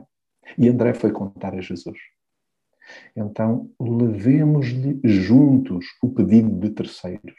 e 0.57 0.67
André 0.67 0.93
foi 0.93 1.11
contar 1.11 1.53
a 1.53 1.61
Jesus. 1.61 1.97
Então, 3.15 3.69
levemos-lhe 3.79 4.99
juntos 5.03 5.85
o 6.01 6.09
pedido 6.09 6.49
de 6.59 6.71
terceiros. 6.71 7.35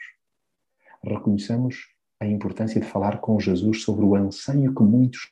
Reconheçamos 1.03 1.87
a 2.19 2.25
importância 2.25 2.79
de 2.79 2.87
falar 2.87 3.19
com 3.19 3.39
Jesus 3.39 3.83
sobre 3.83 4.05
o 4.05 4.15
anseio 4.15 4.73
que 4.73 4.83
muitos 4.83 5.31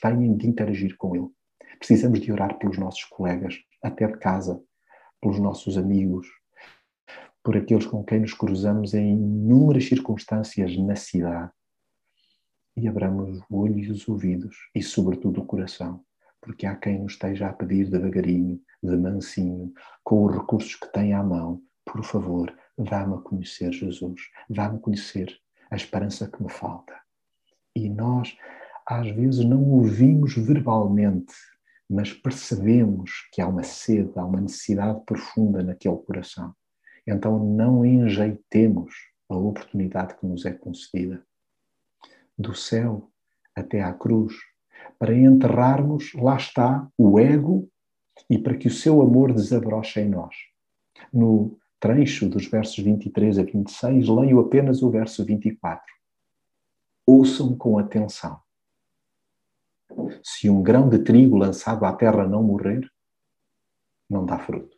têm 0.00 0.36
de 0.36 0.46
interagir 0.46 0.96
com 0.96 1.16
ele. 1.16 1.28
Precisamos 1.78 2.20
de 2.20 2.32
orar 2.32 2.58
pelos 2.58 2.78
nossos 2.78 3.04
colegas, 3.04 3.56
até 3.82 4.06
de 4.06 4.18
casa, 4.18 4.62
pelos 5.20 5.38
nossos 5.38 5.76
amigos, 5.76 6.26
por 7.42 7.56
aqueles 7.56 7.86
com 7.86 8.02
quem 8.04 8.20
nos 8.20 8.34
cruzamos 8.34 8.94
em 8.94 9.12
inúmeras 9.12 9.84
circunstâncias 9.84 10.76
na 10.78 10.96
cidade. 10.96 11.50
E 12.76 12.88
abramos 12.88 13.40
o 13.48 13.58
olho 13.58 13.78
e 13.78 13.90
os 13.90 14.08
ouvidos 14.08 14.56
e, 14.74 14.82
sobretudo, 14.82 15.40
o 15.40 15.46
coração, 15.46 16.04
porque 16.40 16.66
há 16.66 16.74
quem 16.74 16.98
nos 16.98 17.12
esteja 17.12 17.48
a 17.48 17.52
pedir 17.52 17.88
devagarinho, 17.88 18.60
de 18.82 18.96
mansinho, 18.96 19.72
com 20.04 20.24
os 20.24 20.34
recursos 20.36 20.74
que 20.74 20.92
tem 20.92 21.14
à 21.14 21.22
mão, 21.22 21.62
por 21.84 22.04
favor, 22.04 22.52
dá-me 22.76 23.14
a 23.14 23.18
conhecer 23.18 23.72
Jesus, 23.72 24.20
dá-me 24.50 24.76
a 24.76 24.80
conhecer 24.80 25.34
a 25.70 25.76
esperança 25.76 26.28
que 26.28 26.42
me 26.42 26.50
falta. 26.50 26.94
E 27.74 27.88
nós, 27.88 28.36
às 28.86 29.08
vezes, 29.10 29.44
não 29.44 29.62
ouvimos 29.70 30.34
verbalmente 30.34 31.34
mas 31.88 32.12
percebemos 32.12 33.28
que 33.32 33.40
há 33.40 33.46
uma 33.48 33.62
sede, 33.62 34.12
há 34.16 34.24
uma 34.24 34.40
necessidade 34.40 35.00
profunda 35.04 35.62
naquele 35.62 35.96
coração. 35.96 36.54
Então 37.06 37.38
não 37.38 37.84
enjeitemos 37.84 38.94
a 39.28 39.36
oportunidade 39.36 40.16
que 40.16 40.26
nos 40.26 40.44
é 40.44 40.52
concedida. 40.52 41.24
Do 42.36 42.54
céu 42.54 43.10
até 43.54 43.82
à 43.82 43.92
cruz, 43.92 44.34
para 44.98 45.14
enterrarmos, 45.14 46.12
lá 46.14 46.36
está, 46.36 46.88
o 46.98 47.18
ego 47.18 47.68
e 48.28 48.38
para 48.38 48.56
que 48.56 48.68
o 48.68 48.70
seu 48.70 49.00
amor 49.00 49.32
desabroche 49.32 50.00
em 50.00 50.08
nós. 50.08 50.34
No 51.12 51.58
trecho 51.78 52.28
dos 52.28 52.46
versos 52.46 52.78
23 52.78 53.38
a 53.38 53.42
26, 53.42 54.08
leio 54.08 54.40
apenas 54.40 54.82
o 54.82 54.90
verso 54.90 55.24
24. 55.24 55.84
Ouçam 57.06 57.56
com 57.56 57.78
atenção. 57.78 58.40
Se 60.22 60.50
um 60.50 60.62
grão 60.62 60.88
de 60.88 60.98
trigo 60.98 61.36
lançado 61.36 61.84
à 61.84 61.92
terra 61.92 62.26
não 62.26 62.42
morrer, 62.42 62.90
não 64.08 64.24
dá 64.24 64.38
fruto. 64.38 64.76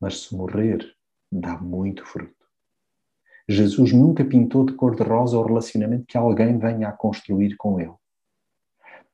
Mas 0.00 0.22
se 0.22 0.34
morrer, 0.34 0.94
dá 1.30 1.58
muito 1.58 2.04
fruto. 2.04 2.34
Jesus 3.48 3.92
nunca 3.92 4.24
pintou 4.24 4.64
de 4.64 4.74
cor-de-rosa 4.74 5.36
o 5.36 5.42
relacionamento 5.42 6.06
que 6.06 6.16
alguém 6.16 6.58
venha 6.58 6.88
a 6.88 6.92
construir 6.92 7.56
com 7.56 7.80
ele. 7.80 7.94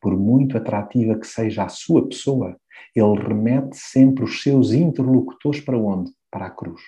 Por 0.01 0.17
muito 0.17 0.59
atrativa 0.59 1.19
que 1.19 1.27
seja 1.27 1.65
a 1.65 1.69
sua 1.69 2.07
pessoa, 2.07 2.59
ele 2.95 3.19
remete 3.19 3.77
sempre 3.77 4.25
os 4.25 4.43
seus 4.43 4.73
interlocutores 4.73 5.61
para 5.61 5.79
onde? 5.79 6.13
Para 6.31 6.47
a 6.47 6.51
cruz. 6.51 6.83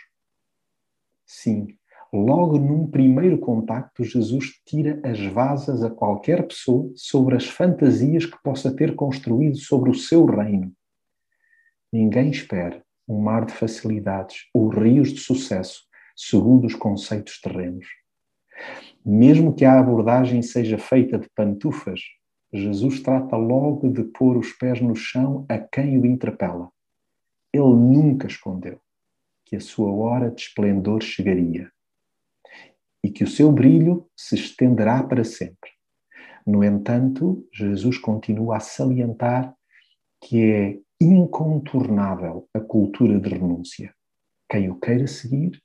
Sim, 1.26 1.68
logo 2.12 2.58
num 2.58 2.86
primeiro 2.86 3.38
contacto, 3.38 4.04
Jesus 4.04 4.60
tira 4.64 5.00
as 5.04 5.20
vasas 5.26 5.82
a 5.82 5.90
qualquer 5.90 6.46
pessoa 6.46 6.90
sobre 6.94 7.36
as 7.36 7.46
fantasias 7.46 8.24
que 8.24 8.40
possa 8.42 8.74
ter 8.74 8.94
construído 8.94 9.56
sobre 9.56 9.90
o 9.90 9.94
seu 9.94 10.24
reino. 10.24 10.72
Ninguém 11.92 12.30
espera 12.30 12.82
um 13.06 13.20
mar 13.20 13.44
de 13.44 13.52
facilidades 13.52 14.46
ou 14.54 14.68
rios 14.68 15.12
de 15.12 15.20
sucesso 15.20 15.82
segundo 16.16 16.66
os 16.66 16.74
conceitos 16.74 17.40
terrenos. 17.40 17.86
Mesmo 19.04 19.54
que 19.54 19.64
a 19.64 19.78
abordagem 19.78 20.42
seja 20.42 20.76
feita 20.76 21.18
de 21.18 21.28
pantufas, 21.34 22.00
Jesus 22.52 23.00
trata 23.00 23.36
logo 23.36 23.90
de 23.90 24.02
pôr 24.04 24.36
os 24.36 24.52
pés 24.52 24.80
no 24.80 24.94
chão 24.96 25.46
a 25.48 25.58
quem 25.58 25.98
o 25.98 26.06
interpela. 26.06 26.70
Ele 27.52 27.62
nunca 27.64 28.26
escondeu 28.26 28.80
que 29.44 29.56
a 29.56 29.60
sua 29.60 29.92
hora 29.92 30.30
de 30.30 30.42
esplendor 30.42 31.02
chegaria 31.02 31.70
e 33.02 33.10
que 33.10 33.24
o 33.24 33.28
seu 33.28 33.52
brilho 33.52 34.08
se 34.16 34.34
estenderá 34.34 35.02
para 35.02 35.24
sempre. 35.24 35.70
No 36.46 36.64
entanto, 36.64 37.46
Jesus 37.52 37.98
continua 37.98 38.56
a 38.56 38.60
salientar 38.60 39.54
que 40.20 40.50
é 40.50 40.80
incontornável 41.00 42.48
a 42.52 42.60
cultura 42.60 43.20
de 43.20 43.28
renúncia. 43.28 43.94
Quem 44.50 44.70
o 44.70 44.78
queira 44.78 45.06
seguir 45.06 45.62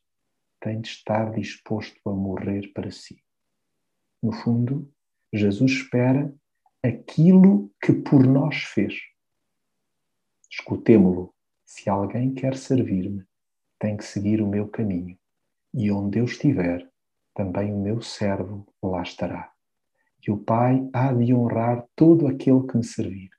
tem 0.62 0.82
de 0.82 0.90
estar 0.90 1.32
disposto 1.32 2.00
a 2.06 2.12
morrer 2.12 2.72
para 2.74 2.92
si. 2.92 3.24
No 4.22 4.32
fundo, 4.32 4.90
Jesus 5.34 5.72
espera 5.72 6.34
aquilo 6.84 7.72
que 7.82 7.94
por 7.94 8.26
nós 8.26 8.58
fez. 8.58 8.94
Escutemo-lo. 10.50 11.34
Se 11.66 11.90
alguém 11.90 12.34
quer 12.34 12.56
servir-me, 12.56 13.26
tem 13.80 13.98
que 13.98 14.06
seguir 14.06 14.42
o 14.42 14.48
meu 14.48 14.68
caminho. 14.68 15.18
E 15.74 15.90
onde 15.90 16.20
eu 16.20 16.26
estiver, 16.26 16.88
também 17.34 17.74
o 17.74 17.78
meu 17.78 18.02
servo 18.02 18.68
lá 18.82 19.02
estará. 19.02 19.52
e 20.26 20.32
o 20.32 20.38
Pai 20.38 20.90
há 20.94 21.12
de 21.12 21.34
honrar 21.34 21.86
todo 21.96 22.28
aquele 22.28 22.66
que 22.66 22.78
me 22.78 22.84
servir. 22.84 23.30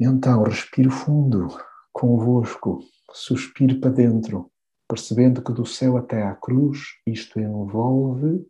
Então, 0.00 0.44
respiro 0.44 0.90
fundo 0.90 1.48
convosco, 1.92 2.80
suspiro 3.12 3.80
para 3.80 3.90
dentro, 3.90 4.50
percebendo 4.88 5.42
que 5.42 5.52
do 5.52 5.66
céu 5.66 5.96
até 5.96 6.22
à 6.22 6.34
cruz 6.34 6.96
isto 7.06 7.38
envolve 7.40 8.48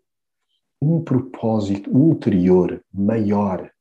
um 0.81 1.03
propósito 1.03 1.91
ulterior, 1.91 2.85
maior, 2.93 3.73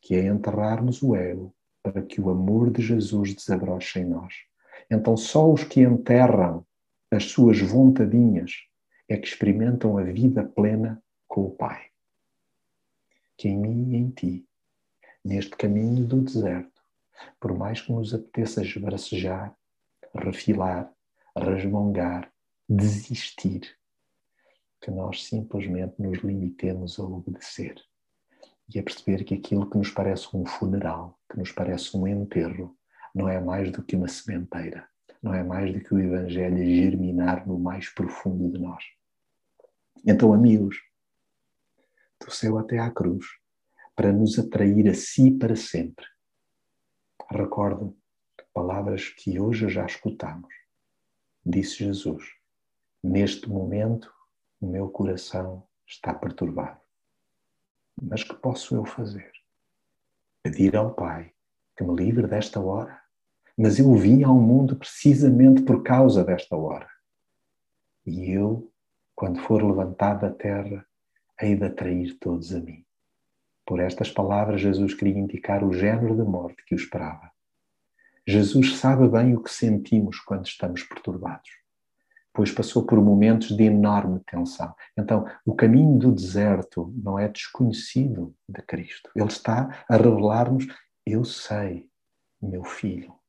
que 0.00 0.14
é 0.14 0.26
enterrarmos 0.26 1.02
o 1.02 1.16
ego 1.16 1.54
para 1.82 2.02
que 2.02 2.20
o 2.20 2.30
amor 2.30 2.70
de 2.70 2.82
Jesus 2.82 3.34
desabroche 3.34 4.00
em 4.00 4.04
nós. 4.04 4.34
Então, 4.90 5.16
só 5.16 5.50
os 5.50 5.64
que 5.64 5.80
enterram 5.80 6.64
as 7.12 7.24
suas 7.24 7.60
vontadinhas 7.60 8.62
é 9.06 9.18
que 9.18 9.28
experimentam 9.28 9.98
a 9.98 10.02
vida 10.02 10.42
plena 10.42 11.02
com 11.28 11.42
o 11.42 11.50
Pai. 11.50 11.90
Que 13.36 13.48
em 13.48 13.58
mim 13.58 13.92
e 13.92 13.96
em 13.96 14.10
ti, 14.10 14.48
neste 15.22 15.50
caminho 15.50 16.06
do 16.06 16.22
deserto, 16.22 16.80
por 17.38 17.54
mais 17.54 17.82
que 17.82 17.92
nos 17.92 18.14
apeteça 18.14 18.62
esbracejar, 18.62 19.54
refilar, 20.14 20.90
resmongar, 21.36 22.32
desistir, 22.66 23.60
que 24.80 24.90
nós 24.90 25.26
simplesmente 25.26 26.00
nos 26.00 26.18
limitemos 26.20 26.98
a 26.98 27.02
obedecer 27.02 27.74
e 28.74 28.78
a 28.78 28.82
perceber 28.82 29.22
que 29.22 29.34
aquilo 29.34 29.68
que 29.68 29.76
nos 29.76 29.90
parece 29.90 30.34
um 30.34 30.46
funeral, 30.46 31.20
que 31.30 31.38
nos 31.38 31.52
parece 31.52 31.94
um 31.94 32.06
enterro, 32.06 32.74
não 33.14 33.28
é 33.28 33.38
mais 33.38 33.70
do 33.70 33.82
que 33.82 33.96
uma 33.96 34.08
sementeira, 34.08 34.88
não 35.22 35.32
é 35.32 35.42
mais 35.42 35.72
do 35.72 35.80
que 35.80 35.94
o 35.94 36.00
Evangelho 36.00 36.56
germinar 36.56 37.46
no 37.46 37.58
mais 37.58 37.88
profundo 37.88 38.50
de 38.50 38.58
nós. 38.58 38.84
Então, 40.04 40.32
amigos, 40.32 40.76
do 42.20 42.30
céu 42.30 42.58
até 42.58 42.78
à 42.78 42.90
cruz, 42.90 43.24
para 43.94 44.12
nos 44.12 44.38
atrair 44.38 44.88
a 44.88 44.94
si 44.94 45.30
para 45.30 45.54
sempre. 45.54 46.04
Recordo 47.30 47.96
palavras 48.52 49.08
que 49.08 49.38
hoje 49.38 49.68
já 49.68 49.86
escutamos. 49.86 50.52
Disse 51.44 51.84
Jesus: 51.84 52.24
Neste 53.02 53.48
momento, 53.48 54.12
o 54.60 54.66
meu 54.66 54.88
coração 54.88 55.66
está 55.86 56.14
perturbado. 56.14 56.80
Mas 58.00 58.24
que 58.24 58.34
posso 58.34 58.74
eu 58.74 58.84
fazer? 58.84 59.30
Pedir 60.42 60.76
ao 60.76 60.94
Pai 60.94 61.32
que 61.76 61.84
me 61.84 61.94
livre 61.94 62.26
desta 62.26 62.60
hora? 62.60 63.01
Mas 63.62 63.78
eu 63.78 63.94
vim 63.94 64.24
ao 64.24 64.34
mundo 64.34 64.74
precisamente 64.74 65.62
por 65.62 65.84
causa 65.84 66.24
desta 66.24 66.56
hora. 66.56 66.88
E 68.04 68.28
eu, 68.28 68.68
quando 69.14 69.38
for 69.38 69.62
levantado 69.62 70.22
da 70.22 70.30
terra, 70.32 70.84
hei 71.40 71.54
de 71.54 71.66
atrair 71.66 72.18
todos 72.18 72.52
a 72.52 72.58
mim. 72.58 72.84
Por 73.64 73.78
estas 73.78 74.10
palavras, 74.10 74.60
Jesus 74.60 74.94
queria 74.94 75.16
indicar 75.16 75.62
o 75.62 75.72
género 75.72 76.16
de 76.16 76.24
morte 76.24 76.64
que 76.66 76.74
o 76.74 76.76
esperava. 76.76 77.30
Jesus 78.26 78.78
sabe 78.78 79.08
bem 79.08 79.36
o 79.36 79.40
que 79.40 79.52
sentimos 79.52 80.18
quando 80.18 80.44
estamos 80.44 80.82
perturbados, 80.82 81.50
pois 82.34 82.50
passou 82.50 82.84
por 82.84 83.00
momentos 83.00 83.56
de 83.56 83.62
enorme 83.62 84.18
tensão. 84.28 84.74
Então, 84.98 85.24
o 85.46 85.54
caminho 85.54 86.00
do 86.00 86.10
deserto 86.10 86.92
não 86.96 87.16
é 87.16 87.28
desconhecido 87.28 88.34
de 88.48 88.60
Cristo. 88.62 89.08
Ele 89.14 89.28
está 89.28 89.84
a 89.88 89.96
revelar-nos: 89.96 90.66
eu 91.06 91.24
sei, 91.24 91.88
meu 92.42 92.64
filho, 92.64 93.21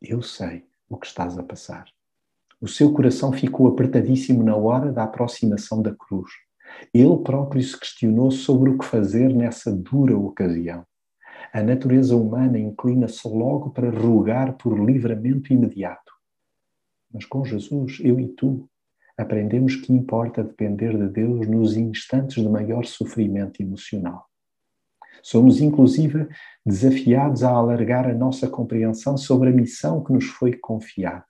eu 0.00 0.22
sei 0.22 0.64
o 0.88 0.96
que 0.96 1.06
estás 1.06 1.38
a 1.38 1.42
passar. 1.42 1.86
O 2.60 2.68
seu 2.68 2.92
coração 2.92 3.32
ficou 3.32 3.68
apertadíssimo 3.68 4.42
na 4.42 4.56
hora 4.56 4.92
da 4.92 5.04
aproximação 5.04 5.82
da 5.82 5.94
cruz. 5.94 6.30
Ele 6.92 7.16
próprio 7.18 7.62
se 7.62 7.78
questionou 7.78 8.30
sobre 8.30 8.70
o 8.70 8.78
que 8.78 8.84
fazer 8.84 9.34
nessa 9.34 9.74
dura 9.74 10.16
ocasião. 10.16 10.84
A 11.52 11.62
natureza 11.62 12.16
humana 12.16 12.58
inclina-se 12.58 13.26
logo 13.26 13.70
para 13.70 13.90
rogar 13.90 14.56
por 14.56 14.78
livramento 14.78 15.52
imediato. 15.52 16.12
Mas 17.12 17.24
com 17.24 17.44
Jesus, 17.44 17.98
eu 18.00 18.20
e 18.20 18.28
tu, 18.28 18.68
aprendemos 19.18 19.76
que 19.76 19.92
importa 19.92 20.44
depender 20.44 20.96
de 20.96 21.08
Deus 21.08 21.46
nos 21.46 21.76
instantes 21.76 22.42
de 22.42 22.48
maior 22.48 22.84
sofrimento 22.84 23.60
emocional. 23.60 24.29
Somos, 25.22 25.60
inclusive, 25.60 26.28
desafiados 26.64 27.42
a 27.42 27.50
alargar 27.50 28.08
a 28.08 28.14
nossa 28.14 28.48
compreensão 28.48 29.16
sobre 29.16 29.50
a 29.50 29.52
missão 29.52 30.02
que 30.02 30.12
nos 30.12 30.26
foi 30.26 30.52
confiada: 30.56 31.26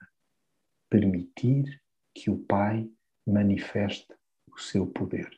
permitir 0.89 1.81
que 2.15 2.31
o 2.31 2.39
Pai 2.39 2.89
manifeste 3.27 4.13
o 4.53 4.59
seu 4.59 4.87
poder. 4.87 5.31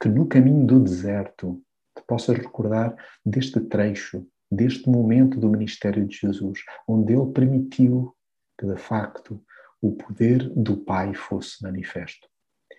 Que 0.00 0.08
no 0.08 0.26
caminho 0.26 0.66
do 0.66 0.80
deserto 0.80 1.62
te 1.96 2.02
possas 2.06 2.36
recordar 2.36 2.96
deste 3.24 3.60
trecho, 3.60 4.26
deste 4.50 4.88
momento 4.88 5.38
do 5.38 5.48
ministério 5.48 6.06
de 6.06 6.16
Jesus, 6.16 6.60
onde 6.86 7.12
ele 7.12 7.32
permitiu 7.32 8.14
que, 8.58 8.66
de 8.66 8.76
facto, 8.76 9.42
o 9.80 9.92
poder 9.92 10.48
do 10.50 10.76
Pai 10.76 11.14
fosse 11.14 11.62
manifesto. 11.62 12.28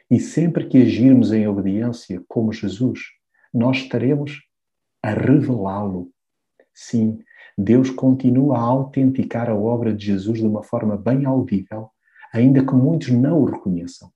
E 0.09 0.19
sempre 0.19 0.67
que 0.67 0.81
agirmos 0.81 1.31
em 1.31 1.47
obediência 1.47 2.23
como 2.27 2.53
Jesus, 2.53 2.99
nós 3.53 3.77
estaremos 3.77 4.41
a 5.03 5.11
revelá-lo. 5.11 6.09
Sim, 6.73 7.19
Deus 7.57 7.89
continua 7.89 8.57
a 8.57 8.61
autenticar 8.61 9.49
a 9.49 9.55
obra 9.55 9.93
de 9.93 10.05
Jesus 10.05 10.39
de 10.39 10.47
uma 10.47 10.63
forma 10.63 10.97
bem 10.97 11.25
audível, 11.25 11.91
ainda 12.33 12.65
que 12.65 12.73
muitos 12.73 13.09
não 13.09 13.41
o 13.41 13.45
reconheçam. 13.45 14.11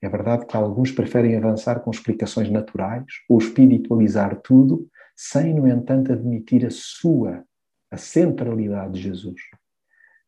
É 0.00 0.08
verdade 0.08 0.46
que 0.46 0.56
alguns 0.56 0.92
preferem 0.92 1.36
avançar 1.36 1.80
com 1.80 1.90
explicações 1.90 2.48
naturais 2.48 3.04
ou 3.28 3.38
espiritualizar 3.38 4.40
tudo, 4.40 4.88
sem, 5.16 5.52
no 5.52 5.66
entanto, 5.66 6.12
admitir 6.12 6.64
a 6.64 6.70
sua, 6.70 7.44
a 7.90 7.96
centralidade 7.96 8.92
de 8.92 9.02
Jesus. 9.02 9.40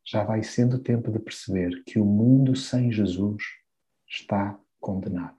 Já 0.05 0.25
vai 0.25 0.43
sendo 0.43 0.81
tempo 0.81 1.13
de 1.13 1.21
perceber 1.21 1.85
que 1.87 2.01
o 2.01 2.05
mundo 2.05 2.57
sem 2.57 2.91
Jesus 2.91 3.45
está 4.09 4.59
condenado. 4.81 5.37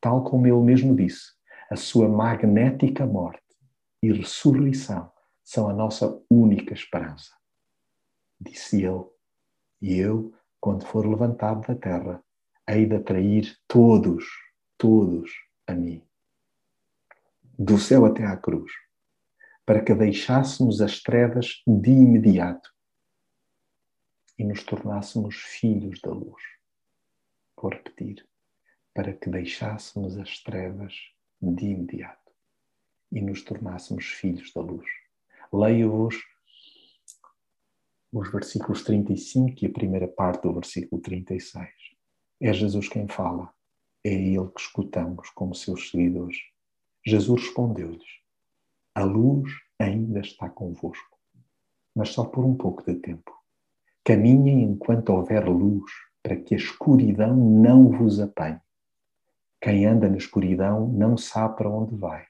Tal 0.00 0.24
como 0.24 0.46
ele 0.46 0.56
mesmo 0.56 0.96
disse, 0.96 1.32
a 1.70 1.76
sua 1.76 2.08
magnética 2.08 3.04
morte 3.04 3.41
e 4.02 4.12
ressurreição 4.12 5.12
são 5.44 5.68
a 5.68 5.72
nossa 5.72 6.20
única 6.28 6.74
esperança. 6.74 7.32
Disse 8.40 8.82
ele, 8.82 9.04
e 9.80 9.94
eu, 9.94 10.34
quando 10.60 10.84
for 10.84 11.06
levantado 11.06 11.66
da 11.66 11.74
terra, 11.74 12.22
hei 12.68 12.86
de 12.86 12.96
atrair 12.96 13.56
todos, 13.68 14.24
todos 14.76 15.30
a 15.66 15.74
mim. 15.74 16.04
Do 17.56 17.78
céu 17.78 18.04
até 18.04 18.24
à 18.24 18.36
cruz, 18.36 18.72
para 19.64 19.82
que 19.82 19.94
deixássemos 19.94 20.80
as 20.80 21.00
trevas 21.00 21.62
de 21.66 21.90
imediato 21.90 22.72
e 24.36 24.44
nos 24.44 24.64
tornássemos 24.64 25.36
filhos 25.36 26.00
da 26.00 26.10
luz. 26.10 26.42
Vou 27.56 27.70
repetir, 27.70 28.26
para 28.92 29.12
que 29.12 29.30
deixássemos 29.30 30.18
as 30.18 30.42
trevas 30.42 30.94
de 31.40 31.66
imediato 31.66 32.21
e 33.12 33.20
nos 33.20 33.42
tornássemos 33.42 34.06
filhos 34.06 34.52
da 34.52 34.62
luz. 34.62 34.86
Leio-vos 35.52 36.16
os 38.12 38.30
versículos 38.32 38.82
35 38.82 39.54
e 39.62 39.66
a 39.66 39.72
primeira 39.72 40.08
parte 40.08 40.42
do 40.42 40.54
versículo 40.54 41.00
36. 41.00 41.68
É 42.40 42.52
Jesus 42.52 42.88
quem 42.88 43.06
fala, 43.06 43.52
é 44.02 44.12
Ele 44.12 44.48
que 44.48 44.60
escutamos 44.60 45.30
como 45.30 45.54
seus 45.54 45.90
seguidores. 45.90 46.38
Jesus 47.06 47.42
respondeu-lhes: 47.42 48.04
A 48.94 49.04
luz 49.04 49.52
ainda 49.78 50.20
está 50.20 50.48
convosco, 50.48 51.18
mas 51.94 52.10
só 52.10 52.24
por 52.24 52.44
um 52.44 52.54
pouco 52.54 52.82
de 52.84 52.98
tempo. 52.98 53.32
Caminhem 54.04 54.62
enquanto 54.64 55.10
houver 55.10 55.48
luz, 55.48 55.90
para 56.22 56.36
que 56.36 56.54
a 56.54 56.58
escuridão 56.58 57.36
não 57.36 57.90
vos 57.90 58.18
apanhe. 58.20 58.60
Quem 59.60 59.86
anda 59.86 60.08
na 60.08 60.16
escuridão 60.16 60.88
não 60.88 61.16
sabe 61.16 61.56
para 61.56 61.70
onde 61.70 61.94
vai. 61.94 62.26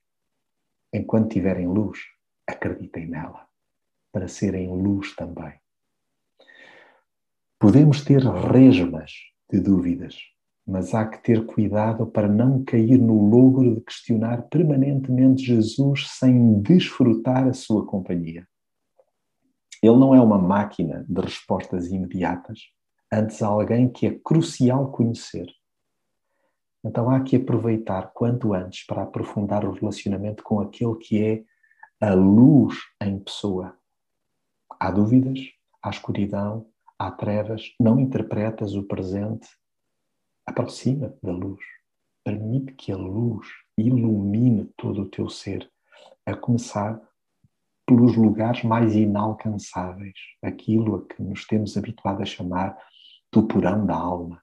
Enquanto 0.92 1.32
tiverem 1.32 1.66
luz, 1.66 1.98
acreditem 2.46 3.08
nela, 3.08 3.46
para 4.12 4.28
serem 4.28 4.68
luz 4.68 5.14
também. 5.16 5.54
Podemos 7.58 8.04
ter 8.04 8.22
resmas 8.22 9.12
de 9.50 9.60
dúvidas, 9.60 10.16
mas 10.66 10.94
há 10.94 11.06
que 11.06 11.22
ter 11.22 11.46
cuidado 11.46 12.06
para 12.06 12.28
não 12.28 12.64
cair 12.64 12.98
no 12.98 13.28
logro 13.28 13.76
de 13.76 13.80
questionar 13.82 14.42
permanentemente 14.48 15.44
Jesus 15.44 16.08
sem 16.10 16.60
desfrutar 16.60 17.46
a 17.46 17.52
sua 17.52 17.86
companhia. 17.86 18.46
Ele 19.82 19.96
não 19.96 20.14
é 20.14 20.20
uma 20.20 20.38
máquina 20.38 21.04
de 21.08 21.20
respostas 21.20 21.88
imediatas, 21.88 22.60
antes 23.12 23.42
alguém 23.42 23.88
que 23.88 24.06
é 24.06 24.18
crucial 24.22 24.92
conhecer. 24.92 25.46
Então 26.84 27.08
há 27.10 27.20
que 27.20 27.36
aproveitar 27.36 28.12
quanto 28.12 28.52
antes 28.52 28.84
para 28.86 29.02
aprofundar 29.02 29.64
o 29.64 29.72
relacionamento 29.72 30.42
com 30.42 30.60
aquele 30.60 30.96
que 30.96 31.22
é 31.22 31.44
a 32.00 32.14
luz 32.14 32.76
em 33.00 33.18
pessoa. 33.18 33.78
Há 34.80 34.90
dúvidas, 34.90 35.38
há 35.80 35.90
escuridão, 35.90 36.66
há 36.98 37.10
trevas, 37.10 37.72
não 37.78 38.00
interpretas 38.00 38.74
o 38.74 38.82
presente, 38.82 39.48
aproxima-te 40.44 41.18
da 41.22 41.32
luz. 41.32 41.60
permite 42.24 42.72
que 42.74 42.92
a 42.92 42.96
luz 42.96 43.46
ilumine 43.76 44.70
todo 44.76 45.02
o 45.02 45.08
teu 45.08 45.28
ser, 45.28 45.68
a 46.26 46.34
começar 46.34 47.00
pelos 47.86 48.16
lugares 48.16 48.62
mais 48.62 48.94
inalcançáveis, 48.94 50.18
aquilo 50.42 50.96
a 50.96 51.06
que 51.06 51.22
nos 51.22 51.46
temos 51.46 51.76
habituado 51.76 52.22
a 52.22 52.24
chamar 52.24 52.76
do 53.32 53.46
porão 53.46 53.84
da 53.86 53.94
alma, 53.94 54.41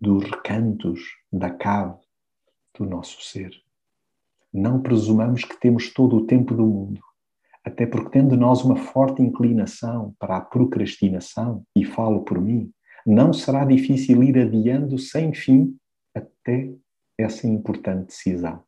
dos 0.00 0.24
recantos 0.24 1.00
da 1.30 1.50
cave 1.50 1.98
do 2.78 2.86
nosso 2.86 3.22
ser. 3.22 3.50
Não 4.52 4.80
presumamos 4.80 5.44
que 5.44 5.58
temos 5.60 5.92
todo 5.92 6.16
o 6.16 6.26
tempo 6.26 6.54
do 6.54 6.66
mundo, 6.66 7.00
até 7.64 7.86
porque 7.86 8.10
tendo 8.10 8.36
nós 8.36 8.64
uma 8.64 8.76
forte 8.76 9.22
inclinação 9.22 10.14
para 10.18 10.38
a 10.38 10.40
procrastinação, 10.40 11.64
e 11.76 11.84
falo 11.84 12.24
por 12.24 12.40
mim, 12.40 12.72
não 13.06 13.32
será 13.32 13.64
difícil 13.64 14.22
ir 14.22 14.38
adiando 14.38 14.98
sem 14.98 15.32
fim 15.32 15.76
até 16.14 16.72
essa 17.18 17.46
importante 17.46 18.06
decisão. 18.06 18.62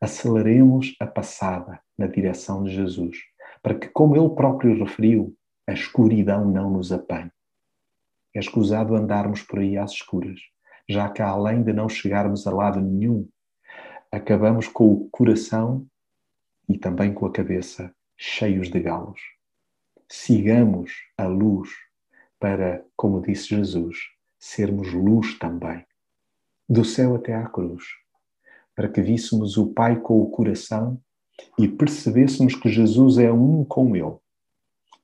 Aceleremos 0.00 0.94
a 1.00 1.06
passada 1.06 1.80
na 1.96 2.06
direção 2.06 2.64
de 2.64 2.72
Jesus, 2.72 3.18
para 3.62 3.74
que, 3.74 3.88
como 3.88 4.16
ele 4.16 4.28
próprio 4.30 4.76
referiu, 4.78 5.34
a 5.66 5.72
escuridão 5.72 6.44
não 6.44 6.70
nos 6.70 6.92
apanhe. 6.92 7.30
É 8.38 8.40
escusado 8.40 8.94
andarmos 8.94 9.42
por 9.42 9.58
aí 9.58 9.76
às 9.76 9.90
escuras, 9.90 10.38
já 10.88 11.10
que 11.10 11.20
além 11.20 11.60
de 11.60 11.72
não 11.72 11.88
chegarmos 11.88 12.46
a 12.46 12.52
lado 12.52 12.80
nenhum, 12.80 13.28
acabamos 14.12 14.68
com 14.68 14.92
o 14.92 15.10
coração 15.10 15.84
e 16.68 16.78
também 16.78 17.12
com 17.12 17.26
a 17.26 17.32
cabeça 17.32 17.92
cheios 18.16 18.70
de 18.70 18.78
galos. 18.78 19.20
Sigamos 20.08 20.92
a 21.16 21.26
luz 21.26 21.68
para, 22.38 22.84
como 22.94 23.20
disse 23.20 23.48
Jesus, 23.48 23.96
sermos 24.38 24.92
luz 24.92 25.36
também, 25.36 25.84
do 26.68 26.84
céu 26.84 27.16
até 27.16 27.34
à 27.34 27.44
cruz, 27.44 27.86
para 28.72 28.88
que 28.88 29.02
víssemos 29.02 29.56
o 29.56 29.72
Pai 29.72 29.98
com 29.98 30.22
o 30.22 30.30
coração 30.30 31.02
e 31.58 31.66
percebêssemos 31.66 32.54
que 32.54 32.68
Jesus 32.68 33.18
é 33.18 33.32
um 33.32 33.64
com 33.64 33.96
Ele. 33.96 34.16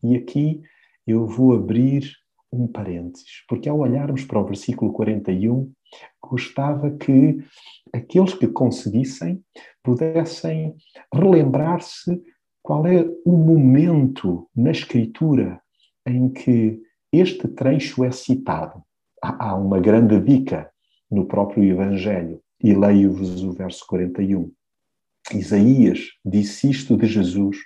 E 0.04 0.14
aqui 0.14 0.62
eu 1.04 1.26
vou 1.26 1.52
abrir 1.52 2.22
um 2.62 2.66
parênteses, 2.66 3.44
porque 3.48 3.68
ao 3.68 3.78
olharmos 3.78 4.24
para 4.24 4.38
o 4.38 4.44
versículo 4.44 4.92
41, 4.92 5.70
gostava 6.22 6.90
que 6.90 7.38
aqueles 7.92 8.34
que 8.34 8.48
conseguissem 8.48 9.42
pudessem 9.82 10.74
relembrar-se 11.12 12.22
qual 12.62 12.86
é 12.86 13.04
o 13.24 13.32
momento 13.32 14.48
na 14.56 14.70
Escritura 14.70 15.60
em 16.06 16.28
que 16.30 16.80
este 17.12 17.46
trecho 17.48 18.04
é 18.04 18.10
citado. 18.10 18.82
Há 19.22 19.54
uma 19.54 19.80
grande 19.80 20.18
dica 20.20 20.70
no 21.10 21.26
próprio 21.26 21.64
Evangelho, 21.64 22.40
e 22.62 22.74
leio-vos 22.74 23.42
o 23.42 23.52
verso 23.52 23.84
41. 23.86 24.50
Isaías 25.32 26.00
disse 26.24 26.70
isto 26.70 26.96
de 26.96 27.06
Jesus 27.06 27.58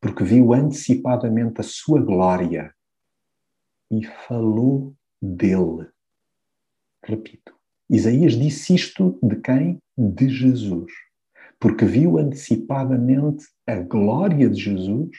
porque 0.00 0.24
viu 0.24 0.52
antecipadamente 0.52 1.60
a 1.60 1.64
sua 1.64 2.00
glória 2.00 2.72
e 3.90 4.04
falou 4.04 4.94
dele. 5.20 5.88
Repito, 7.02 7.54
Isaías 7.88 8.34
disse 8.34 8.74
isto 8.74 9.18
de 9.22 9.36
quem? 9.36 9.78
De 9.96 10.28
Jesus. 10.28 10.92
Porque 11.58 11.84
viu 11.84 12.18
antecipadamente 12.18 13.46
a 13.66 13.76
glória 13.76 14.48
de 14.48 14.60
Jesus 14.60 15.10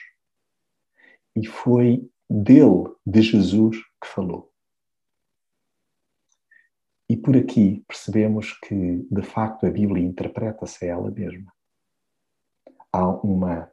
e 1.36 1.46
foi 1.46 2.08
dele, 2.28 2.94
de 3.04 3.22
Jesus, 3.22 3.76
que 4.00 4.06
falou. 4.06 4.50
E 7.08 7.16
por 7.16 7.36
aqui 7.36 7.84
percebemos 7.88 8.52
que, 8.60 9.04
de 9.10 9.22
facto, 9.22 9.66
a 9.66 9.70
Bíblia 9.70 10.04
interpreta-se 10.04 10.84
a 10.84 10.88
ela 10.88 11.10
mesma. 11.10 11.52
Há 12.92 13.08
uma 13.08 13.70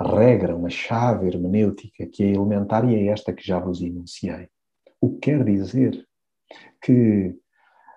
regra, 0.00 0.56
uma 0.56 0.70
chave 0.70 1.28
hermenêutica 1.28 2.06
que 2.06 2.24
é 2.24 2.32
elementar 2.32 2.88
e 2.88 2.94
é 2.94 3.06
esta 3.08 3.32
que 3.32 3.46
já 3.46 3.58
vos 3.58 3.80
enunciei. 3.80 4.48
O 5.00 5.12
que 5.12 5.30
quer 5.30 5.44
dizer 5.44 6.04
que, 6.82 7.34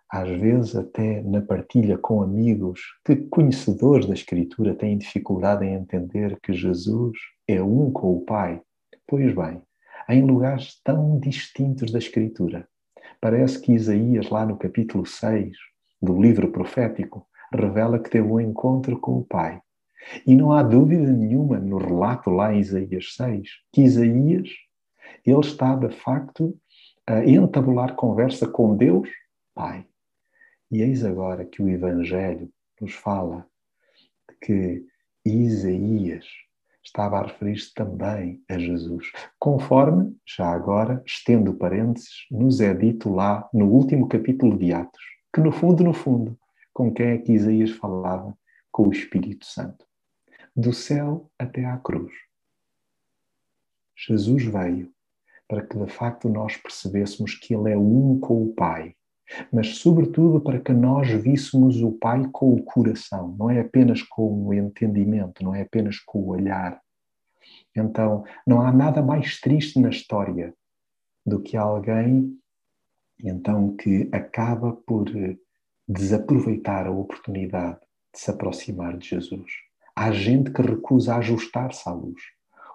às 0.10 0.30
vezes, 0.30 0.76
até 0.76 1.22
na 1.24 1.42
partilha 1.42 1.98
com 1.98 2.22
amigos 2.22 2.82
que, 3.04 3.16
conhecedores 3.16 4.06
da 4.06 4.14
Escritura, 4.14 4.76
têm 4.76 4.98
dificuldade 4.98 5.66
em 5.66 5.74
entender 5.74 6.38
que 6.42 6.54
Jesus 6.54 7.18
é 7.48 7.62
um 7.62 7.92
com 7.92 8.18
o 8.18 8.22
Pai. 8.22 8.62
Pois 9.08 9.34
bem, 9.34 9.62
em 10.10 10.22
lugares 10.22 10.80
tão 10.84 11.20
distintos 11.20 11.92
da 11.92 11.98
Escritura. 11.98 12.68
Parece 13.20 13.60
que 13.60 13.74
Isaías, 13.74 14.30
lá 14.30 14.46
no 14.46 14.58
capítulo 14.58 15.06
6 15.06 15.58
do 16.02 16.22
livro 16.22 16.52
profético, 16.52 17.28
revela 17.52 18.00
que 18.00 18.10
teve 18.10 18.28
um 18.28 18.40
encontro 18.40 19.00
com 19.00 19.20
o 19.20 19.26
Pai. 19.26 19.60
E 20.26 20.36
não 20.36 20.52
há 20.52 20.63
dúvida 20.63 21.12
nenhuma 21.12 21.60
no 21.60 21.78
relato 21.78 22.30
lá 22.30 22.54
em 22.54 22.60
Isaías 22.60 23.13
6 23.15 23.50
que 23.72 23.82
Isaías 23.82 24.50
ele 25.26 25.39
está 25.39 25.76
de 25.76 25.89
facto 25.89 26.58
a 27.06 27.24
entabular 27.26 27.96
conversa 27.96 28.48
com 28.48 28.76
Deus 28.76 29.10
Pai. 29.54 29.86
E 30.70 30.82
eis 30.82 31.04
agora 31.04 31.46
que 31.46 31.62
o 31.62 31.70
Evangelho 31.70 32.50
nos 32.80 32.93
fala 32.93 33.46
que 34.41 34.86
Isaías 35.26 36.26
estava 36.84 37.20
a 37.20 37.24
referir-se 37.24 37.74
também 37.74 38.41
a 38.50 38.58
Jesus, 38.58 39.12
conforme, 39.39 40.15
já 40.26 40.50
agora, 40.50 41.02
estendo 41.06 41.54
parênteses, 41.54 42.26
nos 42.32 42.62
é 42.62 42.74
dito 42.74 43.13
lá 43.13 43.50
no 43.54 43.65
último 43.65 44.08
capítulo 44.08 44.58
de 44.58 44.74
Atos, 44.74 45.04
que 45.34 45.41
no 45.41 45.52
fundo, 45.52 45.84
no 45.84 45.93
fundo, 45.93 46.38
com 46.74 46.93
quem 46.93 47.08
é 47.08 47.17
que 47.17 47.34
Isaías 47.34 47.72
falava? 47.72 48.38
Com 48.72 48.88
o 48.88 48.91
Espírito 48.91 49.46
Santo. 49.46 49.87
Do 50.58 50.74
céu 50.74 51.30
até 51.38 51.63
à 51.65 51.78
cruz. 51.78 52.12
Jesus 53.96 54.43
veio 54.43 54.91
para 55.48 55.65
que 55.65 55.78
de 55.78 55.88
facto 55.88 56.28
nós 56.28 56.58
percebêssemos 56.58 57.36
que 57.36 57.54
Ele 57.54 57.72
é 57.72 57.78
um 57.78 58.20
com 58.20 58.43
o 58.43 58.54
Pai, 58.54 58.96
mas 59.54 59.78
sobretudo 59.78 60.41
para 60.41 60.60
que 60.60 60.74
nós 60.74 61.08
víssemos 61.10 61.82
o 61.82 61.91
Pai 61.91 62.28
com 62.32 62.56
o 62.56 62.63
coração, 62.63 63.36
não 63.38 63.52
é 63.52 63.60
apenas 63.60 64.02
com 64.02 64.48
o 64.48 64.54
entendimento, 64.54 65.43
não 65.43 65.54
é 65.54 65.62
apenas 65.62 66.00
com 66.00 66.20
o 66.20 66.30
olhar. 66.30 66.82
Então, 67.76 68.26
não 68.46 68.60
há 68.60 68.72
nada 68.72 69.02
mais 69.02 69.39
triste 69.39 69.80
na 69.80 69.89
história 69.89 70.54
do 71.24 71.39
que 71.39 71.56
alguém 71.56 72.36
então 73.24 73.76
que 73.76 74.10
acaba 74.12 74.74
por 74.74 75.08
eh, 75.15 75.38
desaproveitar 75.88 76.88
a 76.88 76.91
oportunidade 76.91 77.80
de 78.13 78.20
se 78.20 78.32
aproximar 78.32 78.98
de 78.98 79.08
Jesus. 79.08 79.67
Há 80.00 80.12
gente 80.12 80.52
que 80.52 80.62
recusa 80.62 81.16
ajustar-se 81.16 81.90
à 81.90 81.92
luz. 81.92 82.22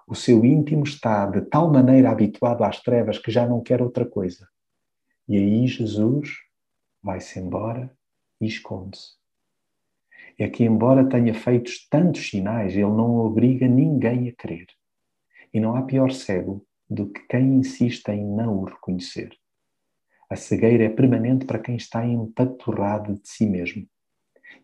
O 0.05 0.13
seu 0.13 0.43
íntimo 0.43 0.83
está 0.83 1.25
de 1.25 1.39
tal 1.43 1.71
maneira 1.71 2.11
habituado 2.11 2.65
às 2.65 2.81
trevas 2.81 3.17
que 3.17 3.31
já 3.31 3.47
não 3.47 3.63
quer 3.63 3.81
outra 3.81 4.05
coisa. 4.05 4.45
E 5.29 5.37
aí 5.37 5.65
Jesus 5.65 6.31
vai-se 7.01 7.39
embora 7.39 7.89
e 8.41 8.45
esconde-se. 8.45 9.13
É 10.37 10.49
que, 10.49 10.65
embora 10.65 11.07
tenha 11.07 11.33
feito 11.33 11.71
tantos 11.89 12.29
sinais, 12.29 12.73
ele 12.73 12.91
não 12.91 13.15
obriga 13.15 13.69
ninguém 13.69 14.27
a 14.27 14.35
crer. 14.35 14.67
E 15.53 15.61
não 15.61 15.77
há 15.77 15.81
pior 15.83 16.11
cego 16.11 16.67
do 16.89 17.09
que 17.09 17.21
quem 17.21 17.53
insiste 17.53 18.09
em 18.09 18.21
não 18.21 18.57
o 18.57 18.65
reconhecer. 18.65 19.29
A 20.29 20.35
cegueira 20.35 20.83
é 20.83 20.89
permanente 20.89 21.45
para 21.45 21.59
quem 21.59 21.77
está 21.77 22.05
empaturrado 22.05 23.13
de 23.13 23.29
si 23.29 23.45
mesmo. 23.45 23.87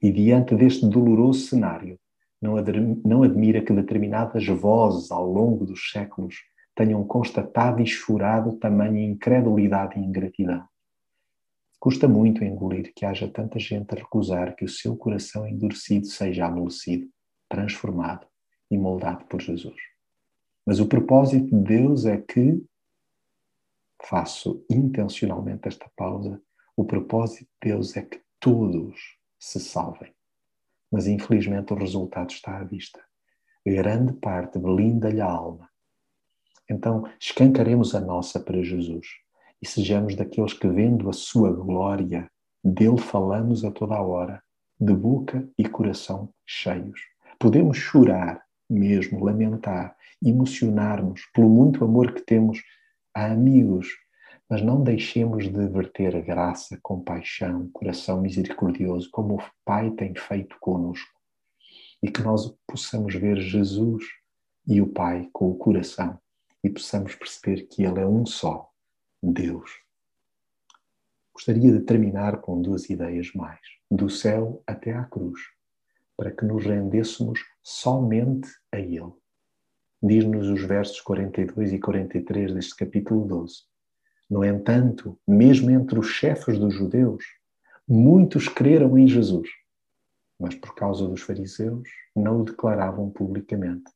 E 0.02 0.12
diante 0.12 0.56
deste 0.56 0.86
doloroso 0.86 1.48
cenário, 1.48 1.98
não, 2.42 3.24
admira 3.24 3.62
que 3.62 3.74
determinadas 3.74 4.46
vozes 4.48 5.12
ao 5.12 5.26
longo 5.26 5.66
dos 5.66 5.92
séculos 5.92 6.36
tenham 6.74 7.04
constatado 7.04 7.82
e 7.82 7.86
chorado 7.86 8.58
tamanha 8.58 9.04
incredulidade 9.04 10.00
e 10.00 10.04
ingratidão. 10.04 10.66
Custa 11.80 12.08
muito 12.08 12.44
engolir 12.44 12.94
que 12.96 13.06
haja 13.06 13.28
tanta 13.28 13.60
gente 13.60 13.94
a 13.94 13.98
recusar 13.98 14.56
que 14.56 14.64
o 14.64 14.70
seu 14.70 14.96
coração 14.96 15.48
endurecido 15.48 16.08
seja 16.08 16.46
amolecido, 16.46 17.10
transformado 17.50 18.26
e 18.72 18.78
moldado 18.78 19.26
por 19.26 19.42
Jesus. 19.42 19.78
Mas 20.66 20.80
o 20.80 20.88
propósito 20.88 21.46
de 21.46 21.64
Deus 21.64 22.06
é 22.06 22.18
que, 22.18 22.64
faço 24.06 24.64
intencionalmente 24.70 25.68
esta 25.68 25.90
pausa, 25.96 26.42
o 26.76 26.86
propósito 26.86 27.50
de 27.62 27.70
Deus 27.72 27.98
é 27.98 28.02
que 28.02 28.22
todos 28.40 29.18
se 29.38 29.60
salvem. 29.60 30.14
Mas 30.92 31.08
infelizmente 31.08 31.74
o 31.74 31.78
resultado 31.78 32.32
está 32.32 32.58
à 32.58 32.64
vista. 32.64 33.00
Grande 33.66 34.14
parte 34.14 34.58
blinda-lhe 34.58 35.22
a 35.22 35.30
alma. 35.30 35.70
Então, 36.70 37.04
escancaremos 37.20 37.96
a 37.96 38.00
nossa 38.00 38.40
para 38.40 38.64
Jesus 38.64 39.08
e 39.62 39.68
sejamos 39.68 40.16
daqueles 40.16 40.54
que, 40.54 40.68
vendo 40.68 41.10
a 41.10 41.14
sua 41.14 41.52
glória, 41.52 42.30
dele 42.64 42.98
falamos 42.98 43.64
a 43.66 43.72
toda 43.72 43.96
a 43.96 44.02
hora, 44.02 44.42
de 44.80 44.94
boca 44.94 45.48
e 45.58 45.68
coração 45.68 46.34
cheios. 46.46 47.02
Podemos 47.38 47.78
chorar 47.78 48.42
mesmo, 48.70 49.24
lamentar, 49.24 49.96
emocionar-nos 50.24 51.26
pelo 51.34 51.50
muito 51.50 51.84
amor 51.84 52.14
que 52.14 52.22
temos 52.22 52.62
a 53.14 53.26
amigos, 53.26 53.88
Mas 54.50 54.64
não 54.64 54.84
deixemos 54.84 55.44
de 55.44 55.68
verter 55.68 56.20
graça, 56.24 56.80
compaixão, 56.82 57.70
coração 57.70 58.20
misericordioso, 58.20 59.10
como 59.12 59.36
o 59.36 59.44
Pai 59.64 59.92
tem 59.92 60.16
feito 60.16 60.58
conosco. 60.60 61.08
E 62.02 62.10
que 62.10 62.24
nós 62.24 62.52
possamos 62.66 63.14
ver 63.14 63.38
Jesus 63.38 64.04
e 64.66 64.82
o 64.82 64.88
Pai 64.88 65.30
com 65.32 65.52
o 65.52 65.56
coração 65.56 66.20
e 66.64 66.70
possamos 66.70 67.14
perceber 67.16 67.68
que 67.68 67.84
Ele 67.84 68.00
é 68.00 68.08
um 68.08 68.26
só, 68.26 68.70
Deus. 69.22 69.70
Gostaria 71.34 71.72
de 71.72 71.82
terminar 71.82 72.42
com 72.42 72.62
duas 72.62 72.90
ideias 72.90 73.32
mais, 73.34 73.62
do 73.90 74.10
céu 74.10 74.64
até 74.66 74.94
à 74.94 75.04
cruz, 75.06 75.40
para 76.18 76.32
que 76.32 76.44
nos 76.44 76.66
rendêssemos 76.66 77.40
somente 77.62 78.50
a 78.72 78.80
Ele. 78.80 79.14
Diz-nos 80.02 80.48
os 80.48 80.64
versos 80.64 81.00
42 81.02 81.74
e 81.74 81.80
43 81.80 82.54
deste 82.54 82.76
capítulo 82.76 83.26
12. 83.26 83.69
No 84.30 84.46
entanto, 84.46 85.18
mesmo 85.28 85.72
entre 85.72 85.98
os 85.98 86.08
chefes 86.08 86.60
dos 86.60 86.76
judeus, 86.76 87.26
muitos 87.88 88.48
creram 88.48 88.96
em 88.96 89.08
Jesus, 89.08 89.50
mas 90.40 90.54
por 90.54 90.76
causa 90.76 91.08
dos 91.08 91.22
fariseus 91.22 91.90
não 92.16 92.42
o 92.42 92.44
declaravam 92.44 93.10
publicamente, 93.10 93.92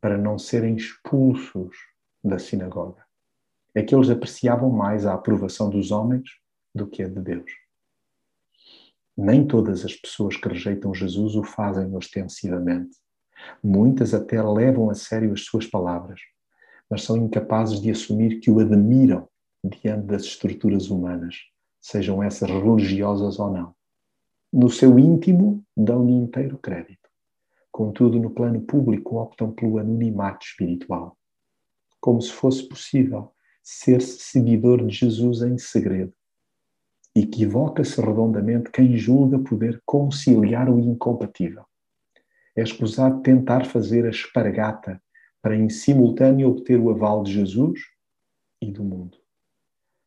para 0.00 0.16
não 0.16 0.38
serem 0.38 0.76
expulsos 0.76 1.76
da 2.22 2.38
sinagoga. 2.38 3.04
É 3.74 3.82
que 3.82 3.94
eles 3.94 4.08
apreciavam 4.08 4.70
mais 4.70 5.04
a 5.04 5.14
aprovação 5.14 5.68
dos 5.68 5.90
homens 5.90 6.30
do 6.72 6.86
que 6.86 7.02
a 7.02 7.08
de 7.08 7.20
Deus. 7.20 7.50
Nem 9.16 9.46
todas 9.46 9.84
as 9.84 9.96
pessoas 9.96 10.36
que 10.36 10.48
rejeitam 10.48 10.94
Jesus 10.94 11.34
o 11.34 11.42
fazem 11.42 11.94
ostensivamente. 11.96 12.96
Muitas 13.62 14.14
até 14.14 14.40
levam 14.40 14.88
a 14.90 14.94
sério 14.94 15.32
as 15.32 15.44
suas 15.44 15.66
palavras, 15.66 16.20
mas 16.88 17.02
são 17.02 17.16
incapazes 17.16 17.80
de 17.80 17.90
assumir 17.90 18.38
que 18.38 18.50
o 18.50 18.60
admiram 18.60 19.28
diante 19.62 20.06
das 20.06 20.22
estruturas 20.22 20.90
humanas, 20.90 21.36
sejam 21.80 22.22
essas 22.22 22.50
religiosas 22.50 23.38
ou 23.38 23.50
não. 23.50 23.74
No 24.52 24.68
seu 24.68 24.98
íntimo, 24.98 25.64
dão-lhe 25.76 26.12
inteiro 26.12 26.58
crédito. 26.58 27.08
Contudo, 27.70 28.18
no 28.18 28.30
plano 28.30 28.60
público, 28.60 29.16
optam 29.16 29.50
pelo 29.52 29.78
anonimato 29.78 30.44
espiritual 30.44 31.16
como 32.02 32.20
se 32.20 32.32
fosse 32.32 32.68
possível 32.68 33.32
ser-se 33.62 34.18
seguidor 34.18 34.84
de 34.84 34.92
Jesus 34.92 35.40
em 35.40 35.56
segredo. 35.56 36.12
Equivoca-se 37.14 38.00
redondamente 38.00 38.72
quem 38.72 38.96
julga 38.96 39.38
poder 39.38 39.80
conciliar 39.86 40.68
o 40.68 40.80
incompatível. 40.80 41.64
É 42.56 42.62
escusado 42.62 43.22
tentar 43.22 43.66
fazer 43.66 44.04
a 44.04 44.10
espargata 44.10 45.00
para 45.40 45.56
em 45.56 45.68
simultâneo 45.68 46.50
obter 46.50 46.80
o 46.80 46.90
aval 46.90 47.22
de 47.22 47.32
Jesus 47.32 47.78
e 48.60 48.70
do 48.70 48.82
mundo. 48.82 49.21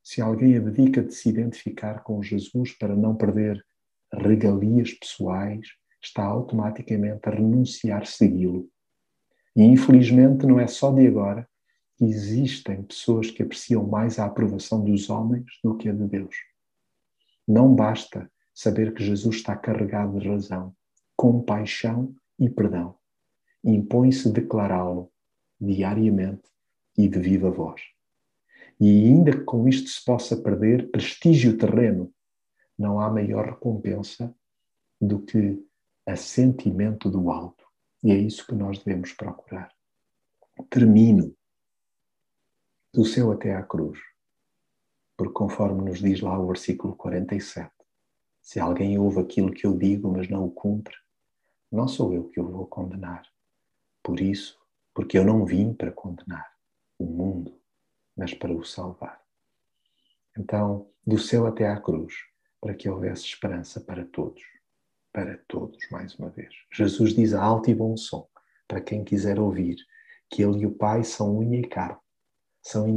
Se 0.05 0.21
alguém 0.21 0.55
abdica 0.55 1.01
de 1.01 1.15
se 1.15 1.27
identificar 1.27 2.03
com 2.03 2.21
Jesus 2.21 2.71
para 2.73 2.95
não 2.95 3.15
perder 3.15 3.65
regalias 4.13 4.93
pessoais, 4.93 5.67
está 5.99 6.23
automaticamente 6.23 7.27
a 7.27 7.31
renunciar 7.31 8.05
segui-lo. 8.05 8.69
E 9.55 9.63
infelizmente 9.63 10.45
não 10.45 10.59
é 10.59 10.67
só 10.67 10.91
de 10.91 11.07
agora 11.07 11.49
existem 11.99 12.83
pessoas 12.83 13.31
que 13.31 13.41
apreciam 13.41 13.83
mais 13.87 14.19
a 14.19 14.25
aprovação 14.25 14.83
dos 14.83 15.09
homens 15.09 15.45
do 15.63 15.75
que 15.75 15.89
a 15.89 15.91
de 15.91 16.05
Deus. 16.05 16.35
Não 17.47 17.73
basta 17.73 18.31
saber 18.53 18.93
que 18.93 19.03
Jesus 19.03 19.37
está 19.37 19.55
carregado 19.55 20.19
de 20.19 20.29
razão, 20.29 20.75
compaixão 21.17 22.15
e 22.37 22.47
perdão. 22.47 22.95
Impõe-se 23.63 24.31
declará-lo 24.31 25.11
diariamente 25.59 26.43
e 26.95 27.09
de 27.09 27.17
viva 27.17 27.49
voz. 27.49 27.94
E 28.79 29.05
ainda 29.05 29.31
que 29.31 29.43
com 29.43 29.67
isto 29.67 29.89
se 29.89 30.03
possa 30.03 30.35
perder 30.35 30.91
prestígio 30.91 31.57
terreno, 31.57 32.13
não 32.77 32.99
há 32.99 33.09
maior 33.09 33.45
recompensa 33.45 34.35
do 34.99 35.21
que 35.21 35.63
assentimento 36.05 37.09
do 37.09 37.29
alto. 37.29 37.65
E 38.03 38.11
é 38.11 38.15
isso 38.17 38.45
que 38.45 38.53
nós 38.53 38.77
devemos 38.79 39.13
procurar. 39.13 39.71
Termino 40.69 41.35
do 42.93 43.05
céu 43.05 43.31
até 43.31 43.55
à 43.55 43.63
cruz. 43.63 43.99
Porque, 45.17 45.33
conforme 45.33 45.89
nos 45.89 45.99
diz 45.99 46.21
lá 46.21 46.37
o 46.37 46.47
versículo 46.47 46.95
47, 46.95 47.71
se 48.41 48.59
alguém 48.59 48.99
ouve 48.99 49.19
aquilo 49.19 49.51
que 49.51 49.65
eu 49.65 49.77
digo, 49.77 50.11
mas 50.11 50.29
não 50.29 50.45
o 50.45 50.51
cumpre, 50.51 50.95
não 51.71 51.87
sou 51.87 52.13
eu 52.13 52.29
que 52.29 52.39
o 52.39 52.47
vou 52.47 52.67
condenar. 52.67 53.23
Por 54.03 54.19
isso, 54.19 54.57
porque 54.93 55.17
eu 55.17 55.25
não 55.25 55.45
vim 55.45 55.73
para 55.73 55.91
condenar 55.91 56.45
o 56.99 57.05
mundo, 57.05 57.59
mas 58.15 58.33
para 58.33 58.51
o 58.51 58.63
salvar. 58.63 59.21
Então, 60.37 60.89
do 61.05 61.17
céu 61.17 61.47
até 61.47 61.67
à 61.67 61.79
cruz, 61.79 62.13
para 62.61 62.73
que 62.73 62.89
houvesse 62.89 63.23
esperança 63.23 63.79
para 63.79 64.05
todos. 64.05 64.43
Para 65.13 65.37
todos, 65.47 65.77
mais 65.89 66.15
uma 66.15 66.29
vez. 66.29 66.53
Jesus 66.73 67.13
diz 67.13 67.33
a 67.33 67.41
alto 67.41 67.69
e 67.69 67.75
bom 67.75 67.95
som, 67.95 68.27
para 68.67 68.81
quem 68.81 69.03
quiser 69.03 69.39
ouvir, 69.39 69.77
que 70.29 70.43
Ele 70.43 70.59
e 70.59 70.65
o 70.65 70.71
Pai 70.71 71.03
são 71.03 71.37
unha 71.37 71.59
e 71.59 71.67
carne 71.67 71.99
são 72.65 72.87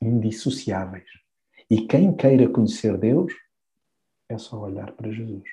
indissociáveis. 0.00 1.04
E 1.68 1.86
quem 1.86 2.16
queira 2.16 2.48
conhecer 2.48 2.96
Deus 2.96 3.32
é 4.28 4.38
só 4.38 4.58
olhar 4.58 4.92
para 4.92 5.12
Jesus. 5.12 5.44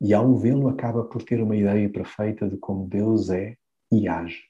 E 0.00 0.14
ao 0.14 0.34
vê-lo, 0.34 0.68
acaba 0.68 1.04
por 1.04 1.22
ter 1.22 1.42
uma 1.42 1.56
ideia 1.56 1.88
perfeita 1.90 2.48
de 2.48 2.56
como 2.56 2.88
Deus 2.88 3.28
é 3.28 3.56
e 3.92 4.08
age. 4.08 4.44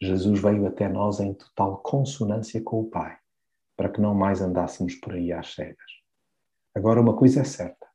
Jesus 0.00 0.40
veio 0.40 0.66
até 0.66 0.88
nós 0.88 1.18
em 1.18 1.34
total 1.34 1.78
consonância 1.78 2.62
com 2.62 2.80
o 2.80 2.88
Pai, 2.88 3.18
para 3.76 3.88
que 3.88 4.00
não 4.00 4.14
mais 4.14 4.40
andássemos 4.40 4.94
por 4.94 5.14
aí 5.14 5.32
às 5.32 5.54
cegas. 5.54 5.90
Agora, 6.74 7.00
uma 7.00 7.16
coisa 7.16 7.40
é 7.40 7.44
certa: 7.44 7.86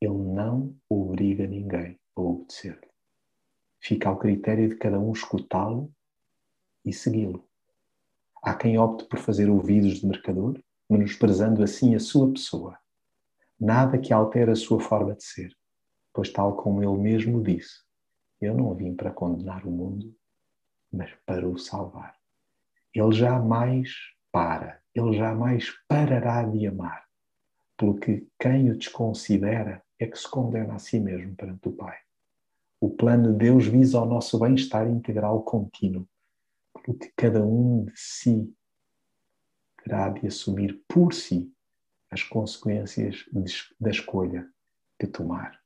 Ele 0.00 0.16
não 0.16 0.76
obriga 0.88 1.46
ninguém 1.46 1.98
a 2.14 2.20
obedecer-lhe. 2.20 2.88
Fica 3.80 4.08
ao 4.08 4.18
critério 4.18 4.68
de 4.68 4.76
cada 4.76 4.98
um 4.98 5.12
escutá-lo 5.12 5.92
e 6.84 6.92
segui-lo. 6.92 7.48
Há 8.42 8.54
quem 8.54 8.78
opte 8.78 9.04
por 9.08 9.18
fazer 9.18 9.50
ouvidos 9.50 9.98
de 9.98 10.06
mercador, 10.06 10.62
menosprezando 10.88 11.62
assim 11.62 11.94
a 11.96 12.00
sua 12.00 12.30
pessoa. 12.32 12.78
Nada 13.58 13.98
que 13.98 14.12
altere 14.12 14.52
a 14.52 14.56
sua 14.56 14.78
forma 14.78 15.14
de 15.16 15.24
ser, 15.24 15.52
pois, 16.12 16.32
tal 16.32 16.56
como 16.56 16.82
ele 16.82 16.96
mesmo 16.96 17.42
disse, 17.42 17.82
eu 18.40 18.54
não 18.54 18.72
vim 18.74 18.94
para 18.94 19.10
condenar 19.10 19.66
o 19.66 19.70
mundo, 19.70 20.14
mas 20.92 21.10
para 21.26 21.48
o 21.48 21.58
salvar. 21.58 22.16
Ele 22.94 23.12
jamais 23.12 23.92
para, 24.32 24.80
ele 24.94 25.16
jamais 25.16 25.70
parará 25.86 26.42
de 26.44 26.66
amar, 26.66 27.04
pelo 27.76 27.98
que 27.98 28.26
quem 28.38 28.70
o 28.70 28.76
desconsidera 28.76 29.82
é 29.98 30.06
que 30.06 30.18
se 30.18 30.28
condena 30.28 30.74
a 30.74 30.78
si 30.78 30.98
mesmo 31.00 31.34
perante 31.36 31.68
o 31.68 31.72
Pai. 31.72 31.98
O 32.80 32.90
plano 32.90 33.32
de 33.32 33.38
Deus 33.38 33.66
visa 33.66 33.98
ao 33.98 34.06
nosso 34.06 34.38
bem-estar 34.38 34.88
integral 34.88 35.42
contínuo 35.42 36.08
porque 36.84 37.12
cada 37.16 37.44
um 37.44 37.84
de 37.84 37.92
si 37.96 38.54
terá 39.82 40.08
de 40.08 40.26
assumir 40.26 40.82
por 40.88 41.12
si 41.12 41.52
as 42.10 42.22
consequências 42.22 43.28
da 43.78 43.90
escolha 43.90 44.50
que 44.98 45.06
tomar, 45.06 45.62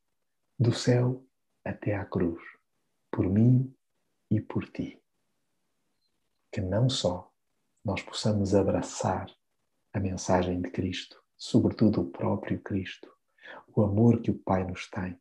do 0.59 0.73
céu 0.73 1.25
até 1.63 1.95
à 1.95 2.05
cruz, 2.05 2.41
por 3.09 3.29
mim 3.29 3.73
e 4.29 4.41
por 4.41 4.69
ti. 4.69 5.01
Que 6.53 6.61
não 6.61 6.87
só 6.87 7.29
nós 7.83 8.01
possamos 8.03 8.53
abraçar 8.53 9.27
a 9.91 9.99
mensagem 9.99 10.61
de 10.61 10.69
Cristo, 10.69 11.19
sobretudo 11.35 12.01
o 12.01 12.09
próprio 12.11 12.61
Cristo, 12.61 13.11
o 13.75 13.81
amor 13.81 14.21
que 14.21 14.31
o 14.31 14.37
Pai 14.37 14.63
nos 14.63 14.87
tem, 14.87 15.19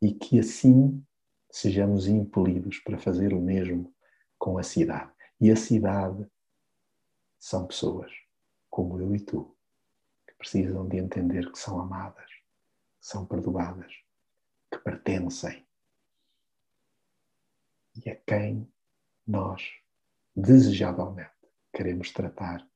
e 0.00 0.14
que 0.14 0.38
assim 0.38 1.04
sejamos 1.50 2.06
impelidos 2.06 2.78
para 2.78 2.96
fazer 2.96 3.34
o 3.34 3.40
mesmo 3.40 3.92
com 4.38 4.56
a 4.56 4.62
cidade. 4.62 5.12
E 5.40 5.50
a 5.50 5.56
cidade 5.56 6.24
são 7.38 7.66
pessoas 7.66 8.12
como 8.70 9.00
eu 9.00 9.16
e 9.16 9.20
tu, 9.20 9.52
que 10.28 10.34
precisam 10.34 10.86
de 10.86 10.96
entender 10.96 11.50
que 11.50 11.58
são 11.58 11.80
amadas, 11.80 12.30
são 13.00 13.26
perdoadas, 13.26 13.92
que 14.70 14.78
pertencem 14.78 15.66
e 18.04 18.10
a 18.10 18.14
quem 18.14 18.70
nós 19.26 19.62
desejavelmente 20.36 21.32
queremos 21.72 22.12
tratar 22.12 22.68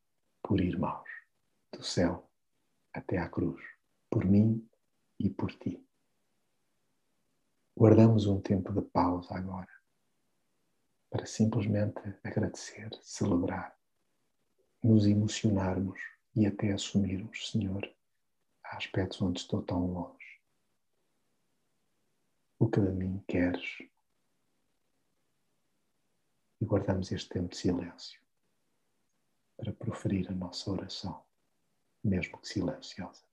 por 0.42 0.58
irmãos, 0.62 1.08
do 1.70 1.84
céu 1.84 2.26
até 2.90 3.18
à 3.18 3.28
cruz, 3.28 3.62
por 4.08 4.24
mim 4.24 4.66
e 5.18 5.28
por 5.28 5.52
ti. 5.52 5.86
Guardamos 7.76 8.26
um 8.26 8.40
tempo 8.40 8.72
de 8.72 8.80
pausa 8.80 9.34
agora 9.34 9.68
para 11.10 11.26
simplesmente 11.26 12.00
agradecer, 12.24 12.88
celebrar, 13.02 13.76
nos 14.82 15.06
emocionarmos 15.06 16.00
e 16.34 16.46
até 16.46 16.72
assumirmos, 16.72 17.50
Senhor, 17.50 17.82
há 18.64 18.78
aspectos 18.78 19.20
onde 19.20 19.40
estou 19.40 19.62
tão 19.62 19.86
longe. 19.86 20.40
O 22.58 22.70
que 22.70 22.80
de 22.80 22.92
mim 22.92 23.22
queres? 23.28 23.82
E 26.60 26.64
guardamos 26.66 27.10
este 27.10 27.28
tempo 27.30 27.48
de 27.48 27.56
silêncio 27.56 28.20
para 29.56 29.72
proferir 29.72 30.28
a 30.30 30.34
nossa 30.34 30.70
oração, 30.70 31.24
mesmo 32.04 32.38
que 32.38 32.48
silenciosa. 32.48 33.29